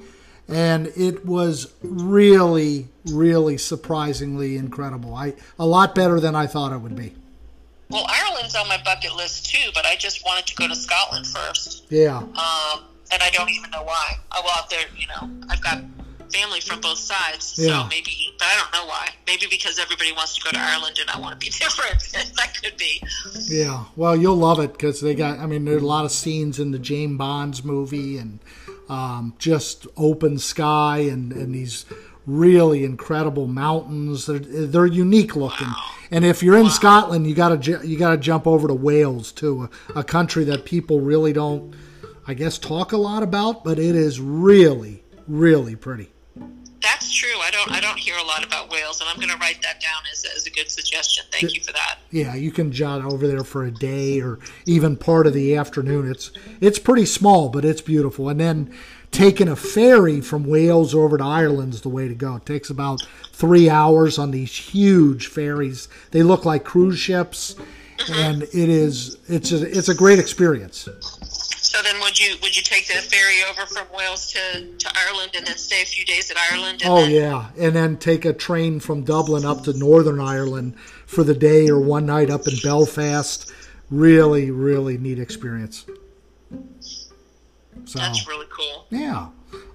and 0.48 0.88
it 0.96 1.25
was 1.25 1.74
really, 1.82 2.88
really 3.06 3.58
surprisingly 3.58 4.58
incredible. 4.58 5.13
I 5.13 5.34
a 5.60 5.66
lot 5.66 5.96
better 5.96 6.20
than 6.20 6.36
I 6.36 6.48
thought 6.48 6.72
it 6.72 6.80
would 6.80 6.96
be. 6.96 7.13
Well, 7.89 8.06
Ireland's 8.08 8.56
on 8.56 8.68
my 8.68 8.82
bucket 8.84 9.16
list 9.16 9.50
too, 9.50 9.70
but 9.74 9.86
I 9.86 9.96
just 9.96 10.25
wanted 10.25 10.46
to 10.48 10.56
go 10.56 10.68
to 10.68 10.75
Scotland 10.75 11.25
first. 11.25 11.86
Yeah. 11.89 12.18
Um, 12.18 12.84
and 13.12 13.24
I 13.24 13.30
don't 13.32 13.50
even 13.50 13.72
know 13.72 13.84
why. 13.84 14.18
Oh, 14.34 14.42
well, 14.44 14.68
there, 14.70 14.86
you 14.98 15.08
know, 15.08 15.30
I've 15.50 15.62
got 15.62 15.82
family 16.34 16.60
from 16.60 16.82
both 16.82 16.98
sides, 16.98 17.56
yeah. 17.58 17.84
so 17.84 17.88
maybe, 17.88 18.12
but 18.38 18.46
I 18.46 18.56
don't 18.60 18.74
know 18.74 18.89
why. 18.89 19.10
Maybe 19.25 19.46
because 19.50 19.80
everybody 19.80 20.12
wants 20.12 20.36
to 20.36 20.42
go 20.42 20.51
to 20.51 20.60
Ireland 20.60 20.98
and 21.00 21.10
I 21.10 21.18
want 21.20 21.39
to 21.39 21.46
be 21.46 21.50
different. 21.58 22.00
that 22.36 22.62
could 22.62 22.75
be. 22.77 23.01
Yeah. 23.48 23.86
Well, 23.96 24.16
you'll 24.16 24.36
love 24.36 24.60
it 24.60 24.74
because 24.74 25.00
they 25.00 25.16
got. 25.16 25.39
I 25.39 25.46
mean, 25.46 25.63
there's 25.63 25.82
a 25.82 25.86
lot 25.86 26.04
of 26.04 26.12
scenes 26.12 26.60
in 26.60 26.72
the 26.72 26.80
James 26.80 27.18
Bonds 27.18 27.63
movie 27.63 28.18
and 28.18 28.39
um, 28.89 29.34
just 29.38 29.88
open 29.98 30.39
sky 30.39 31.00
and, 31.00 31.32
and 31.34 31.53
these 31.53 31.86
really 32.25 32.84
incredible 32.84 33.48
mountains. 33.48 34.25
They're, 34.25 34.39
they're 34.39 34.86
unique 34.86 35.36
looking. 35.36 35.67
Wow. 35.67 35.91
And 36.12 36.25
if 36.25 36.44
you're 36.44 36.58
in 36.58 36.63
wow. 36.63 36.70
Scotland, 36.70 37.27
you 37.27 37.36
gotta 37.36 37.86
you 37.86 37.98
gotta 37.98 38.17
jump 38.17 38.48
over 38.48 38.67
to 38.67 38.74
Wales 38.74 39.32
too, 39.32 39.70
a, 39.96 40.00
a, 40.00 40.03
country 40.03 40.44
that 40.46 40.65
people 40.65 41.01
really 41.01 41.34
don't, 41.34 41.74
I 42.25 42.34
guess, 42.34 42.58
talk 42.58 42.91
a 42.91 42.98
lot 42.98 43.24
about, 43.24 43.63
but 43.63 43.79
it 43.79 43.96
is 43.96 44.20
really 44.20 45.03
really 45.27 45.75
pretty. 45.75 46.10
That's 46.82 47.12
true. 47.14 47.40
I 47.40 47.50
don't 47.52 47.72
I 47.72 47.80
don't 47.80 47.98
hear 47.98 48.16
a 48.18 48.24
lot 48.24 48.46
about 48.46 48.70
Wales, 48.70 49.02
and 49.02 49.10
I'm 49.10 49.18
going 49.18 49.30
to 49.30 49.38
write 49.38 49.62
that 49.64 49.82
down 49.82 50.02
as, 50.12 50.26
as 50.36 50.46
a 50.46 50.52
good 50.52 50.70
suggestion. 50.70 51.26
Thank 51.32 51.56
you 51.56 51.62
for 51.62 51.72
that. 51.74 52.00
Yeah, 52.12 52.36
you 52.36 52.52
can 52.52 52.72
jot 52.72 53.04
over 53.04 53.28
there 53.28 53.44
for 53.44 53.66
a 53.66 53.72
day 53.72 54.22
or 54.22 54.40
even 54.66 54.96
part 54.96 55.28
of 55.28 55.34
the 55.34 55.56
afternoon. 55.56 56.10
It's 56.10 56.32
it's 56.62 56.80
pretty 56.80 57.06
small, 57.06 57.50
but 57.50 57.66
it's 57.66 57.82
beautiful. 57.82 58.30
And 58.30 58.40
then 58.40 58.74
taking 59.12 59.48
a 59.48 59.56
ferry 59.56 60.22
from 60.22 60.44
Wales 60.44 60.94
over 60.94 61.18
to 61.18 61.24
Ireland 61.24 61.74
is 61.74 61.82
the 61.82 61.90
way 61.90 62.08
to 62.08 62.16
go. 62.16 62.36
It 62.36 62.46
takes 62.46 62.70
about 62.70 63.02
three 63.32 63.70
hours 63.70 64.20
on 64.20 64.32
these 64.32 64.56
huge 64.56 65.28
ferries. 65.28 65.88
They 66.12 66.24
look 66.24 66.46
like 66.46 66.64
cruise 66.64 67.00
ships, 67.00 67.56
mm-hmm. 67.98 68.14
and 68.14 68.44
it 68.44 68.54
is 68.54 69.18
it's 69.28 69.52
a, 69.52 69.78
it's 69.78 69.90
a 69.90 69.96
great 69.96 70.20
experience. 70.20 70.88
So 71.78 71.84
then, 71.84 72.00
would 72.00 72.20
you 72.20 72.38
would 72.42 72.58
you 72.58 72.64
take 72.64 72.88
the 72.88 72.96
ferry 72.96 73.44
over 73.48 73.68
from 73.68 73.86
Wales 73.96 74.34
to, 74.34 74.66
to 74.80 74.92
Ireland 74.96 75.34
and 75.36 75.46
then 75.46 75.58
stay 75.58 75.84
a 75.84 75.86
few 75.86 76.04
days 76.06 76.32
at 76.32 76.38
Ireland? 76.52 76.82
oh 76.84 77.02
then... 77.02 77.12
yeah, 77.12 77.50
and 77.56 77.76
then 77.76 77.98
take 77.98 78.26
a 78.26 78.34
train 78.34 78.80
from 78.80 79.04
Dublin 79.04 79.46
up 79.46 79.64
to 79.66 79.74
Northern 79.74 80.20
Ireland 80.20 80.76
for 81.06 81.24
the 81.24 81.36
day 81.36 81.70
or 81.70 81.80
one 81.80 82.08
night 82.08 82.32
up 82.32 82.48
in 82.48 82.56
Belfast. 82.64 83.54
Really, 83.92 84.50
really 84.50 84.98
neat 84.98 85.20
experience. 85.20 85.86
So 87.86 88.00
that's 88.00 88.28
really 88.28 88.48
cool. 88.50 88.88
Yeah, 88.90 89.28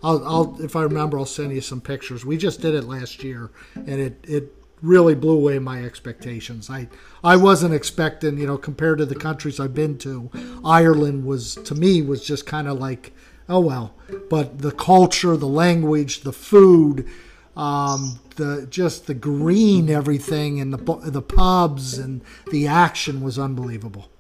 I'll, 0.02 0.26
I'll 0.26 0.60
if 0.60 0.74
I 0.74 0.82
remember, 0.82 1.20
I'll 1.20 1.24
send 1.24 1.52
you 1.52 1.60
some 1.60 1.80
pictures. 1.80 2.24
We 2.24 2.36
just 2.36 2.60
did 2.60 2.74
it 2.74 2.82
last 2.82 3.22
year, 3.22 3.52
and 3.76 4.00
it 4.00 4.24
it 4.24 4.61
really 4.82 5.14
blew 5.14 5.34
away 5.34 5.58
my 5.58 5.82
expectations. 5.84 6.68
I 6.68 6.88
I 7.24 7.36
wasn't 7.36 7.72
expecting, 7.72 8.38
you 8.38 8.46
know, 8.46 8.58
compared 8.58 8.98
to 8.98 9.06
the 9.06 9.14
countries 9.14 9.60
I've 9.60 9.74
been 9.74 9.96
to, 9.98 10.30
Ireland 10.64 11.24
was 11.24 11.54
to 11.54 11.74
me 11.74 12.02
was 12.02 12.24
just 12.24 12.44
kind 12.46 12.68
of 12.68 12.78
like, 12.78 13.12
oh 13.48 13.60
well. 13.60 13.94
But 14.28 14.58
the 14.58 14.72
culture, 14.72 15.36
the 15.36 15.46
language, 15.46 16.20
the 16.20 16.32
food, 16.32 17.08
um, 17.56 18.18
the 18.36 18.66
just 18.68 19.06
the 19.06 19.14
green 19.14 19.88
everything, 19.88 20.60
and 20.60 20.72
the 20.72 21.10
the 21.10 21.22
pubs 21.22 21.98
and 21.98 22.22
the 22.50 22.66
action 22.66 23.22
was 23.22 23.38
unbelievable. 23.38 24.10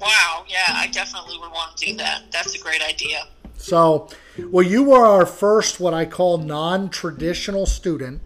Wow, 0.00 0.44
yeah, 0.48 0.66
I 0.68 0.88
definitely 0.88 1.38
would 1.38 1.50
want 1.50 1.76
to 1.78 1.86
do 1.86 1.96
that. 1.96 2.30
That's 2.30 2.54
a 2.54 2.58
great 2.58 2.82
idea. 2.82 3.26
So, 3.56 4.08
well, 4.50 4.66
you 4.66 4.82
were 4.82 5.06
our 5.06 5.24
first 5.24 5.80
what 5.80 5.94
I 5.94 6.04
call 6.04 6.38
non-traditional 6.38 7.64
student. 7.64 8.20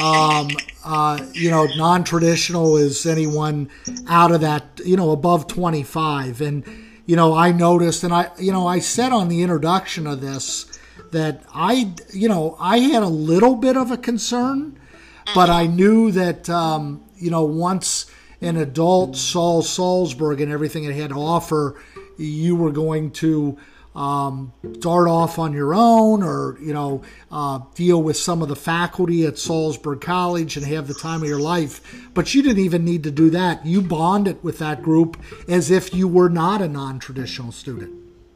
Um, 0.00 0.48
uh, 0.84 1.26
you 1.32 1.50
know, 1.50 1.66
non-traditional 1.76 2.76
is 2.76 3.04
anyone 3.06 3.70
out 4.06 4.30
of 4.30 4.40
that, 4.42 4.80
you 4.84 4.96
know, 4.96 5.10
above 5.10 5.46
25. 5.46 6.40
And, 6.40 6.64
you 7.06 7.16
know, 7.16 7.34
I 7.34 7.52
noticed, 7.52 8.04
and 8.04 8.12
I, 8.12 8.30
you 8.38 8.52
know, 8.52 8.66
I 8.66 8.78
said 8.78 9.12
on 9.12 9.28
the 9.28 9.42
introduction 9.42 10.06
of 10.06 10.20
this 10.20 10.78
that 11.10 11.42
I, 11.52 11.92
you 12.12 12.28
know, 12.28 12.56
I 12.60 12.78
had 12.78 13.02
a 13.02 13.08
little 13.08 13.56
bit 13.56 13.76
of 13.76 13.90
a 13.90 13.96
concern, 13.96 14.78
but 15.34 15.50
I 15.50 15.66
knew 15.66 16.10
that, 16.12 16.48
um, 16.48 17.04
you 17.16 17.30
know, 17.30 17.44
once 17.44 18.06
an 18.40 18.56
adult 18.56 19.16
saw 19.16 19.62
Salzburg 19.62 20.40
and 20.40 20.52
everything 20.52 20.84
it 20.84 20.94
had 20.94 21.10
to 21.10 21.16
offer, 21.16 21.80
you 22.16 22.56
were 22.56 22.72
going 22.72 23.10
to 23.12 23.58
um, 23.94 24.52
start 24.78 25.08
off 25.08 25.38
on 25.38 25.52
your 25.52 25.74
own 25.74 26.22
or, 26.22 26.58
you 26.60 26.72
know, 26.72 27.02
uh, 27.32 27.60
deal 27.74 28.02
with 28.02 28.16
some 28.16 28.42
of 28.42 28.48
the 28.48 28.56
faculty 28.56 29.26
at 29.26 29.38
Salzburg 29.38 30.00
College 30.00 30.56
and 30.56 30.64
have 30.66 30.86
the 30.86 30.94
time 30.94 31.22
of 31.22 31.28
your 31.28 31.40
life. 31.40 31.80
But 32.14 32.34
you 32.34 32.42
didn't 32.42 32.64
even 32.64 32.84
need 32.84 33.02
to 33.04 33.10
do 33.10 33.30
that. 33.30 33.66
You 33.66 33.82
bonded 33.82 34.42
with 34.42 34.58
that 34.58 34.82
group 34.82 35.20
as 35.48 35.70
if 35.70 35.92
you 35.94 36.06
were 36.06 36.28
not 36.28 36.62
a 36.62 36.68
non 36.68 36.98
traditional 36.98 37.52
student. 37.52 37.92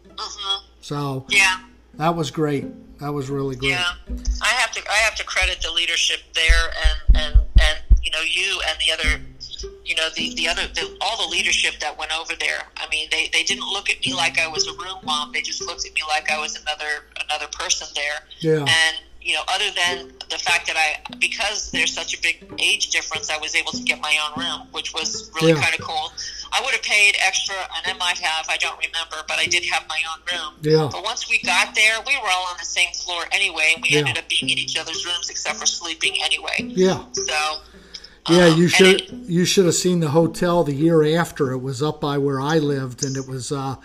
Mm-hmm. 0.08 0.64
So, 0.80 1.26
yeah. 1.28 1.60
That 1.94 2.16
was 2.16 2.30
great. 2.30 2.66
That 2.98 3.12
was 3.12 3.28
really 3.28 3.56
great. 3.56 3.70
Yeah, 3.70 3.92
I 4.42 4.48
have 4.48 4.70
to 4.72 4.82
I 4.88 4.94
have 4.94 5.14
to 5.16 5.24
credit 5.24 5.60
the 5.60 5.72
leadership 5.72 6.20
there 6.34 6.70
and 6.86 7.16
and 7.16 7.40
and 7.60 7.78
you 8.02 8.10
know 8.12 8.20
you 8.20 8.60
and 8.68 8.78
the 8.78 8.92
other 8.92 9.20
you 9.84 9.94
know 9.96 10.08
the 10.16 10.34
the 10.34 10.48
other 10.48 10.62
the, 10.74 10.96
all 11.00 11.16
the 11.24 11.28
leadership 11.30 11.74
that 11.80 11.98
went 11.98 12.12
over 12.18 12.34
there. 12.38 12.62
I 12.76 12.88
mean, 12.90 13.08
they 13.10 13.28
they 13.32 13.42
didn't 13.42 13.68
look 13.68 13.90
at 13.90 14.04
me 14.04 14.14
like 14.14 14.38
I 14.38 14.46
was 14.48 14.66
a 14.66 14.72
room 14.72 14.98
mom. 15.04 15.32
They 15.32 15.40
just 15.42 15.60
looked 15.62 15.86
at 15.86 15.92
me 15.94 16.02
like 16.08 16.30
I 16.30 16.38
was 16.38 16.56
another 16.60 17.04
another 17.28 17.46
person 17.52 17.88
there. 17.94 18.20
Yeah. 18.40 18.60
And 18.60 18.96
you 19.20 19.34
know, 19.34 19.42
other 19.48 19.70
than 19.76 20.12
the 20.30 20.38
fact 20.38 20.66
that 20.66 20.76
I 20.76 21.00
because 21.18 21.70
there's 21.70 21.92
such 21.92 22.16
a 22.18 22.20
big 22.22 22.44
age 22.58 22.90
difference, 22.90 23.30
I 23.30 23.38
was 23.38 23.54
able 23.54 23.70
to 23.72 23.82
get 23.82 24.00
my 24.00 24.16
own 24.24 24.42
room, 24.42 24.66
which 24.72 24.92
was 24.92 25.30
really 25.40 25.52
Yeah. 25.52 25.62
kind 25.62 25.74
of 25.78 25.80
cool. 25.80 26.12
I 26.54 26.60
would 26.60 26.72
have 26.72 26.82
paid 26.82 27.16
extra, 27.24 27.54
and 27.54 27.86
I 27.86 27.96
might 27.98 28.18
have. 28.18 28.46
I 28.48 28.56
don't 28.58 28.76
remember, 28.78 29.16
but 29.26 29.38
I 29.38 29.46
did 29.46 29.64
have 29.66 29.86
my 29.88 29.98
own 30.12 30.20
room. 30.30 30.54
Yeah. 30.60 30.88
But 30.92 31.02
once 31.02 31.28
we 31.30 31.38
got 31.40 31.74
there, 31.74 31.94
we 32.06 32.14
were 32.18 32.28
all 32.28 32.46
on 32.50 32.56
the 32.58 32.64
same 32.64 32.92
floor 32.92 33.24
anyway, 33.32 33.72
and 33.74 33.82
we 33.82 33.90
Yeah. 33.90 34.00
ended 34.00 34.18
up 34.18 34.28
being 34.28 34.50
in 34.50 34.58
each 34.58 34.76
other's 34.76 35.06
rooms 35.06 35.30
except 35.30 35.56
for 35.58 35.66
sleeping 35.66 36.22
anyway. 36.22 36.56
Yeah. 36.58 37.04
So. 37.12 37.60
Yeah, 38.28 38.46
um, 38.46 38.56
you 38.56 38.64
and 38.64 38.72
should 38.72 39.00
it- 39.02 39.12
you 39.26 39.44
should 39.44 39.64
have 39.64 39.74
seen 39.74 40.00
the 40.00 40.10
hotel 40.10 40.62
the 40.64 40.74
year 40.74 41.02
after. 41.18 41.50
It 41.52 41.58
was 41.58 41.82
up 41.82 42.00
by 42.00 42.18
where 42.18 42.40
I 42.40 42.58
lived, 42.58 43.04
and 43.04 43.16
it 43.16 43.26
was 43.26 43.50
uh, 43.50 43.76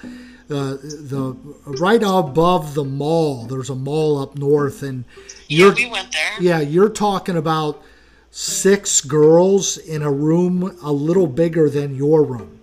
the 0.48 0.80
the 0.82 1.36
right 1.80 2.04
above 2.04 2.74
the 2.76 2.84
mall. 2.84 3.46
There's 3.46 3.70
a 3.70 3.76
mall 3.76 4.20
up 4.20 4.38
north, 4.38 4.84
and 4.84 5.06
yeah, 5.48 5.74
we 5.74 5.90
went 5.90 6.12
there. 6.12 6.34
yeah 6.40 6.60
you're 6.60 6.90
talking 6.90 7.36
about 7.36 7.82
six 8.30 9.02
girls 9.02 9.78
in 9.78 10.04
a 10.04 10.12
room 10.12 10.78
a 10.84 10.92
little 10.92 11.28
bigger 11.28 11.70
than 11.70 11.96
your 11.96 12.24
room. 12.24 12.60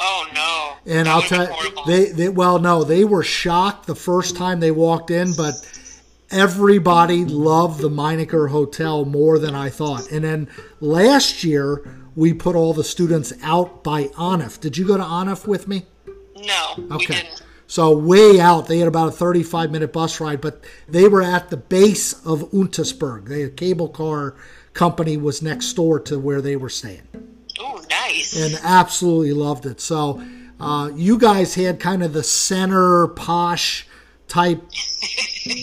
Oh 0.00 0.26
no! 0.34 0.92
And 0.92 1.06
That 1.06 1.12
I'll 1.14 1.22
tell 1.22 1.64
you, 1.64 1.70
they, 1.86 2.10
they 2.10 2.28
well, 2.28 2.58
no, 2.58 2.82
they 2.84 3.04
were 3.04 3.22
shocked 3.22 3.86
the 3.86 3.94
first 3.94 4.36
time 4.36 4.58
they 4.60 4.72
walked 4.72 5.10
in, 5.10 5.32
but 5.34 5.54
everybody 6.30 7.24
loved 7.24 7.80
the 7.80 7.88
Meinecker 7.90 8.50
Hotel 8.50 9.04
more 9.04 9.38
than 9.38 9.54
I 9.54 9.70
thought. 9.70 10.10
And 10.10 10.24
then 10.24 10.48
last 10.80 11.44
year, 11.44 11.86
we 12.14 12.32
put 12.32 12.56
all 12.56 12.72
the 12.72 12.84
students 12.84 13.32
out 13.42 13.84
by 13.84 14.04
Anif. 14.08 14.58
Did 14.60 14.76
you 14.76 14.86
go 14.86 14.96
to 14.96 15.02
Anif 15.02 15.46
with 15.46 15.68
me? 15.68 15.86
no, 16.36 16.74
we 16.76 16.84
Okay. 16.96 17.14
didn't. 17.14 17.42
So 17.68 17.96
way 17.96 18.38
out, 18.38 18.68
they 18.68 18.78
had 18.78 18.86
about 18.86 19.08
a 19.08 19.12
35 19.12 19.72
minute 19.72 19.92
bus 19.92 20.20
ride, 20.20 20.40
but 20.40 20.62
they 20.88 21.08
were 21.08 21.22
at 21.22 21.50
the 21.50 21.56
base 21.56 22.12
of 22.24 22.48
Untersberg. 22.52 23.26
The 23.28 23.48
cable 23.50 23.88
car 23.88 24.36
company 24.72 25.16
was 25.16 25.42
next 25.42 25.72
door 25.72 25.98
to 26.00 26.18
where 26.18 26.40
they 26.40 26.54
were 26.54 26.68
staying 26.68 27.02
Oh, 27.58 27.82
nice. 27.90 28.36
and 28.40 28.60
absolutely 28.62 29.32
loved 29.32 29.66
it. 29.66 29.80
So 29.80 30.22
uh, 30.60 30.90
you 30.94 31.18
guys 31.18 31.54
had 31.56 31.80
kind 31.80 32.02
of 32.04 32.12
the 32.12 32.22
center 32.22 33.08
posh 33.08 33.88
type 34.28 34.62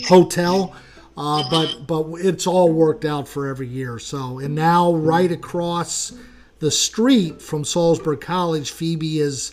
hotel, 0.08 0.74
uh, 1.16 1.48
but 1.50 1.86
but 1.86 2.06
it's 2.18 2.46
all 2.46 2.72
worked 2.72 3.04
out 3.04 3.28
for 3.28 3.46
every 3.46 3.68
year. 3.68 3.98
So 3.98 4.38
and 4.38 4.54
now 4.54 4.92
right 4.94 5.30
across 5.30 6.12
the 6.58 6.70
street 6.70 7.42
from 7.42 7.64
Salzburg 7.64 8.20
College, 8.20 8.70
Phoebe 8.70 9.20
is 9.20 9.52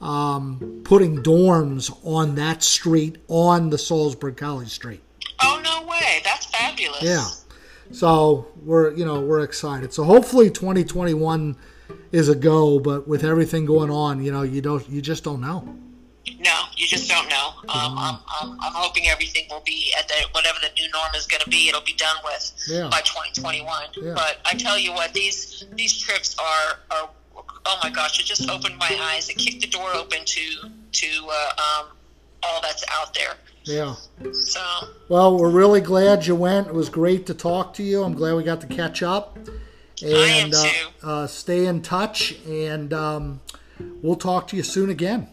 um, 0.00 0.82
putting 0.84 1.22
dorms 1.22 1.96
on 2.04 2.34
that 2.36 2.62
street 2.62 3.18
on 3.28 3.70
the 3.70 3.78
Salzburg 3.78 4.36
College 4.36 4.70
street. 4.70 5.02
oh 5.42 5.60
no 5.62 5.86
way! 5.86 6.20
That's 6.24 6.46
fabulous. 6.46 7.02
Yeah. 7.02 7.26
So 7.90 8.46
we're 8.64 8.92
you 8.94 9.04
know 9.04 9.20
we're 9.20 9.40
excited. 9.40 9.92
So 9.92 10.04
hopefully 10.04 10.50
2021 10.50 11.56
is 12.12 12.28
a 12.28 12.34
go, 12.34 12.78
but 12.78 13.08
with 13.08 13.24
everything 13.24 13.64
going 13.64 13.90
on, 13.90 14.22
you 14.22 14.30
know 14.30 14.42
you 14.42 14.60
don't 14.60 14.88
you 14.88 15.00
just 15.00 15.24
don't 15.24 15.40
know. 15.40 15.76
No, 16.40 16.64
you 16.76 16.86
just 16.86 17.08
don't 17.08 17.28
know. 17.28 17.48
Um, 17.68 17.98
I'm, 17.98 18.18
I'm, 18.40 18.50
I'm 18.60 18.72
hoping 18.74 19.06
everything 19.08 19.44
will 19.50 19.62
be 19.64 19.92
at 19.98 20.08
the 20.08 20.14
whatever 20.32 20.58
the 20.60 20.70
new 20.80 20.90
norm 20.90 21.14
is 21.16 21.26
going 21.26 21.40
to 21.42 21.50
be. 21.50 21.68
It'll 21.68 21.80
be 21.80 21.94
done 21.94 22.16
with 22.24 22.52
Yeah. 22.68 22.88
by 22.90 23.00
2021. 23.00 23.84
Yeah. 23.96 24.12
But 24.14 24.38
I 24.44 24.54
tell 24.54 24.78
you 24.78 24.92
what, 24.92 25.12
these 25.12 25.64
these 25.74 25.96
trips 25.98 26.36
are 26.38 26.78
are 26.90 27.08
oh 27.66 27.78
my 27.82 27.90
gosh! 27.90 28.18
It 28.20 28.26
just 28.26 28.48
opened 28.50 28.76
my 28.78 28.96
eyes. 29.00 29.28
It 29.28 29.34
kicked 29.38 29.60
the 29.60 29.68
door 29.68 29.94
open 29.94 30.24
to 30.24 30.70
to 30.92 31.06
uh, 31.30 31.52
um, 31.82 31.86
all 32.42 32.60
that's 32.62 32.84
out 32.90 33.14
there. 33.14 33.34
Yeah. 33.64 33.94
So 34.32 34.60
Well, 35.08 35.38
we're 35.38 35.50
really 35.50 35.80
glad 35.82 36.26
you 36.26 36.34
went. 36.34 36.68
It 36.68 36.74
was 36.74 36.88
great 36.88 37.26
to 37.26 37.34
talk 37.34 37.74
to 37.74 37.82
you. 37.82 38.02
I'm 38.02 38.14
glad 38.14 38.34
we 38.34 38.42
got 38.42 38.60
to 38.62 38.66
catch 38.66 39.02
up. 39.02 39.36
And 40.02 40.54
am 40.54 40.70
uh, 41.02 41.06
uh, 41.06 41.26
stay 41.26 41.66
in 41.66 41.82
touch, 41.82 42.32
and 42.46 42.92
um, 42.92 43.40
we'll 44.00 44.16
talk 44.16 44.46
to 44.48 44.56
you 44.56 44.62
soon 44.62 44.90
again. 44.90 45.28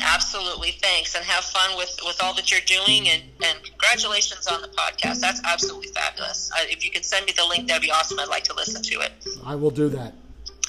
Absolutely, 0.00 0.72
thanks, 0.82 1.14
and 1.14 1.24
have 1.24 1.44
fun 1.44 1.76
with 1.76 1.98
with 2.04 2.22
all 2.22 2.34
that 2.34 2.50
you're 2.50 2.60
doing. 2.66 3.08
And 3.08 3.22
and 3.44 3.62
congratulations 3.62 4.46
on 4.46 4.62
the 4.62 4.68
podcast. 4.68 5.20
That's 5.20 5.40
absolutely 5.44 5.88
fabulous. 5.88 6.50
Uh, 6.52 6.64
if 6.64 6.84
you 6.84 6.90
could 6.90 7.04
send 7.04 7.26
me 7.26 7.32
the 7.32 7.44
link, 7.46 7.68
that'd 7.68 7.82
be 7.82 7.90
awesome. 7.90 8.18
I'd 8.18 8.28
like 8.28 8.44
to 8.44 8.54
listen 8.54 8.82
to 8.82 9.00
it. 9.00 9.12
I 9.44 9.54
will 9.54 9.70
do 9.70 9.88
that. 9.90 10.14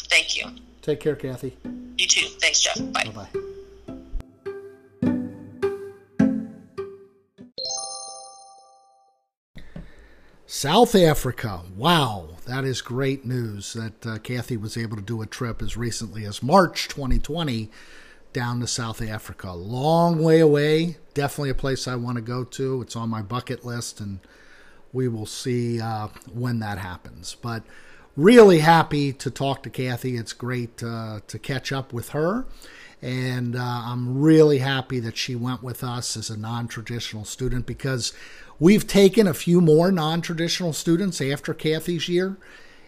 Thank 0.10 0.38
you. 0.38 0.46
Take 0.82 1.00
care, 1.00 1.16
Kathy. 1.16 1.58
You 1.98 2.08
too. 2.08 2.28
Thanks, 2.40 2.62
Jeff. 2.62 2.78
Bye. 2.92 3.06
Bye 3.06 3.28
bye. 3.34 3.42
South 10.62 10.96
Africa. 10.96 11.62
Wow, 11.76 12.32
that 12.46 12.66
is 12.66 12.82
great 12.82 13.26
news 13.26 13.74
that 13.74 14.06
uh, 14.06 14.18
Kathy 14.20 14.58
was 14.58 14.78
able 14.78 14.98
to 14.98 15.02
do 15.02 15.22
a 15.22 15.26
trip 15.26 15.62
as 15.62 15.78
recently 15.78 16.26
as 16.26 16.44
March 16.44 16.88
2020 16.90 17.72
down 18.34 18.60
to 18.62 18.68
South 18.68 19.02
Africa. 19.02 19.52
Long 19.52 20.22
way 20.22 20.40
away. 20.40 20.98
Definitely 21.14 21.50
a 21.50 21.56
place 21.56 21.88
I 21.88 21.96
want 21.96 22.16
to 22.16 22.22
go 22.22 22.44
to. 22.44 22.82
It's 22.82 22.96
on 22.96 23.10
my 23.10 23.22
bucket 23.22 23.66
list 23.66 24.00
and 24.00 24.20
we 24.94 25.08
will 25.08 25.26
see 25.26 25.80
uh, 25.80 26.08
when 26.34 26.60
that 26.60 26.78
happens. 26.78 27.36
But 27.42 27.64
really 28.16 28.60
happy 28.60 29.14
to 29.14 29.32
talk 29.32 29.64
to 29.64 29.70
Kathy. 29.70 30.18
It's 30.18 30.34
great 30.34 30.84
uh, 30.84 31.22
to 31.28 31.40
catch 31.40 31.72
up 31.72 31.94
with 31.94 32.10
her. 32.10 32.46
And 33.02 33.56
uh, 33.56 33.60
I'm 33.60 34.22
really 34.22 34.60
happy 34.60 35.00
that 35.00 35.18
she 35.18 35.36
went 35.36 35.64
with 35.64 35.84
us 35.84 36.16
as 36.16 36.30
a 36.30 36.38
non 36.38 36.68
traditional 36.68 37.26
student 37.26 37.66
because 37.66 38.14
we've 38.60 38.86
taken 38.86 39.26
a 39.26 39.34
few 39.34 39.60
more 39.60 39.92
non 39.92 40.22
traditional 40.22 40.72
students 40.72 41.20
after 41.20 41.54
Kathy's 41.54 42.08
year. 42.08 42.38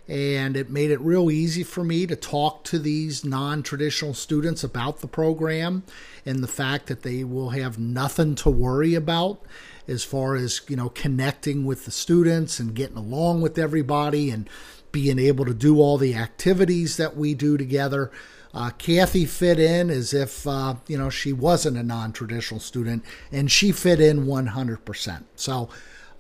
And 0.07 0.57
it 0.57 0.69
made 0.69 0.91
it 0.91 0.99
real 0.99 1.31
easy 1.31 1.63
for 1.63 1.83
me 1.83 2.05
to 2.07 2.15
talk 2.15 2.63
to 2.65 2.79
these 2.79 3.23
non 3.23 3.63
traditional 3.63 4.13
students 4.13 4.63
about 4.63 4.99
the 4.99 5.07
program 5.07 5.83
and 6.25 6.43
the 6.43 6.47
fact 6.47 6.87
that 6.87 7.03
they 7.03 7.23
will 7.23 7.51
have 7.51 7.79
nothing 7.79 8.35
to 8.35 8.49
worry 8.49 8.95
about 8.95 9.41
as 9.87 10.03
far 10.03 10.35
as, 10.35 10.61
you 10.67 10.75
know, 10.75 10.89
connecting 10.89 11.65
with 11.65 11.85
the 11.85 11.91
students 11.91 12.59
and 12.59 12.75
getting 12.75 12.97
along 12.97 13.41
with 13.41 13.57
everybody 13.57 14.29
and 14.29 14.49
being 14.91 15.19
able 15.19 15.45
to 15.45 15.53
do 15.53 15.79
all 15.79 15.97
the 15.97 16.15
activities 16.15 16.97
that 16.97 17.17
we 17.17 17.33
do 17.33 17.57
together. 17.57 18.11
Uh, 18.53 18.69
Kathy 18.77 19.25
fit 19.25 19.59
in 19.59 19.89
as 19.89 20.13
if 20.13 20.45
uh, 20.45 20.75
you 20.87 20.97
know 20.97 21.09
she 21.09 21.33
wasn't 21.33 21.75
a 21.75 21.83
non-traditional 21.83 22.59
student, 22.59 23.03
and 23.31 23.51
she 23.51 23.71
fit 23.71 23.99
in 23.99 24.25
100%. 24.27 25.23
So, 25.35 25.69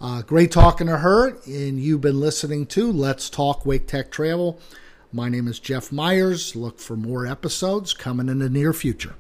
uh, 0.03 0.21
great 0.21 0.51
talking 0.51 0.87
to 0.87 0.97
her. 0.97 1.29
And 1.45 1.79
you've 1.79 2.01
been 2.01 2.19
listening 2.19 2.65
to 2.67 2.91
Let's 2.91 3.29
Talk 3.29 3.65
Wake 3.65 3.87
Tech 3.87 4.11
Travel. 4.11 4.59
My 5.13 5.29
name 5.29 5.47
is 5.47 5.59
Jeff 5.59 5.91
Myers. 5.91 6.55
Look 6.55 6.79
for 6.79 6.97
more 6.97 7.25
episodes 7.25 7.93
coming 7.93 8.27
in 8.27 8.39
the 8.39 8.49
near 8.49 8.73
future. 8.73 9.15